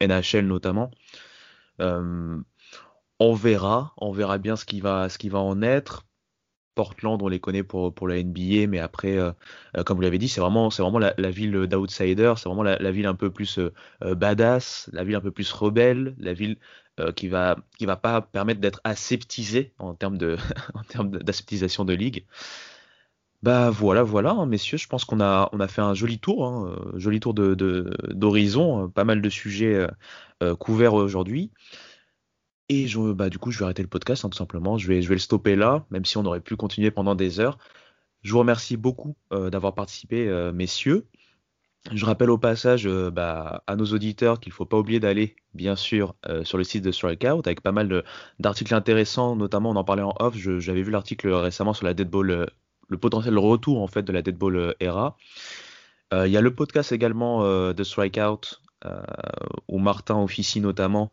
[0.00, 0.90] NHL notamment.
[1.78, 6.04] on verra, on verra bien ce qui va, en être.
[6.74, 9.32] Portland, on les connaît pour, la NBA, mais après, euh,
[9.76, 13.14] euh, comme vous l'avez dit, c'est vraiment, la, ville d'outsider, c'est vraiment la, ville un
[13.14, 16.56] peu plus euh, badass, la ville un peu plus rebelle, la ville
[17.16, 20.18] qui va va pas permettre d'être aseptisée en termes
[20.74, 22.26] en termes d'aseptisation de ligue.
[23.42, 27.20] Bah voilà, voilà, hein, messieurs, je pense qu'on a fait un joli tour, hein, joli
[27.20, 29.86] tour d'horizon, pas mal de sujets
[30.58, 31.50] couverts aujourd'hui.
[32.70, 34.78] Et je, bah, du coup, je vais arrêter le podcast, hein, tout simplement.
[34.78, 37.58] Je vais, le stopper là, même si on aurait pu continuer pendant des heures.
[38.22, 41.08] Je vous remercie beaucoup euh, d'avoir participé, euh, messieurs.
[41.92, 45.34] Je rappelle au passage euh, bah, à nos auditeurs qu'il ne faut pas oublier d'aller,
[45.52, 46.14] bien sûr,
[46.44, 48.04] sur le site de Strikeout avec pas mal
[48.38, 50.36] d'articles intéressants, notamment on en parlait en off.
[50.36, 52.50] J'avais vu l'article récemment sur la Deadball,
[52.90, 55.16] le potentiel retour en fait de la Deadball era.
[56.12, 58.60] Il y a le podcast également de Strikeout
[59.68, 61.12] où Martin officie notamment,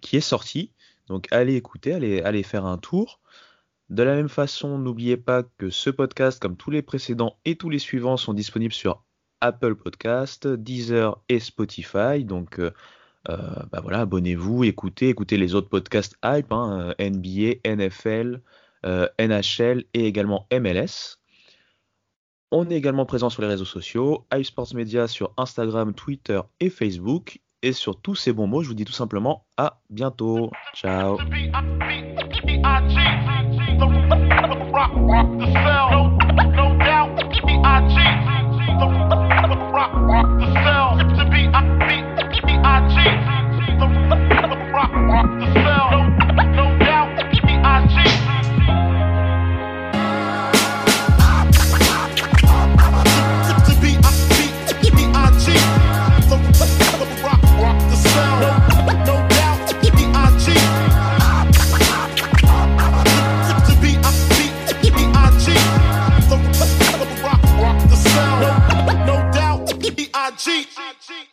[0.00, 0.72] qui est sorti.
[1.08, 3.20] Donc allez écouter, allez, allez faire un tour.
[3.88, 7.70] De la même façon, n'oubliez pas que ce podcast, comme tous les précédents et tous
[7.70, 9.04] les suivants, sont disponibles sur
[9.40, 12.24] Apple Podcast, Deezer et Spotify.
[12.24, 12.72] Donc euh,
[13.28, 13.36] euh,
[13.70, 18.40] bah voilà, abonnez-vous, écoutez, écoutez les autres podcasts hype, hein, NBA, NFL,
[18.84, 21.18] euh, NHL et également MLS.
[22.52, 26.70] On est également présent sur les réseaux sociaux, Hype Sports Media sur Instagram, Twitter et
[26.70, 27.40] Facebook.
[27.62, 30.50] Et sur tous ces bons mots, je vous dis tout simplement à bientôt.
[30.74, 31.18] Ciao.
[70.46, 70.68] cheat.
[70.78, 71.26] I cheat.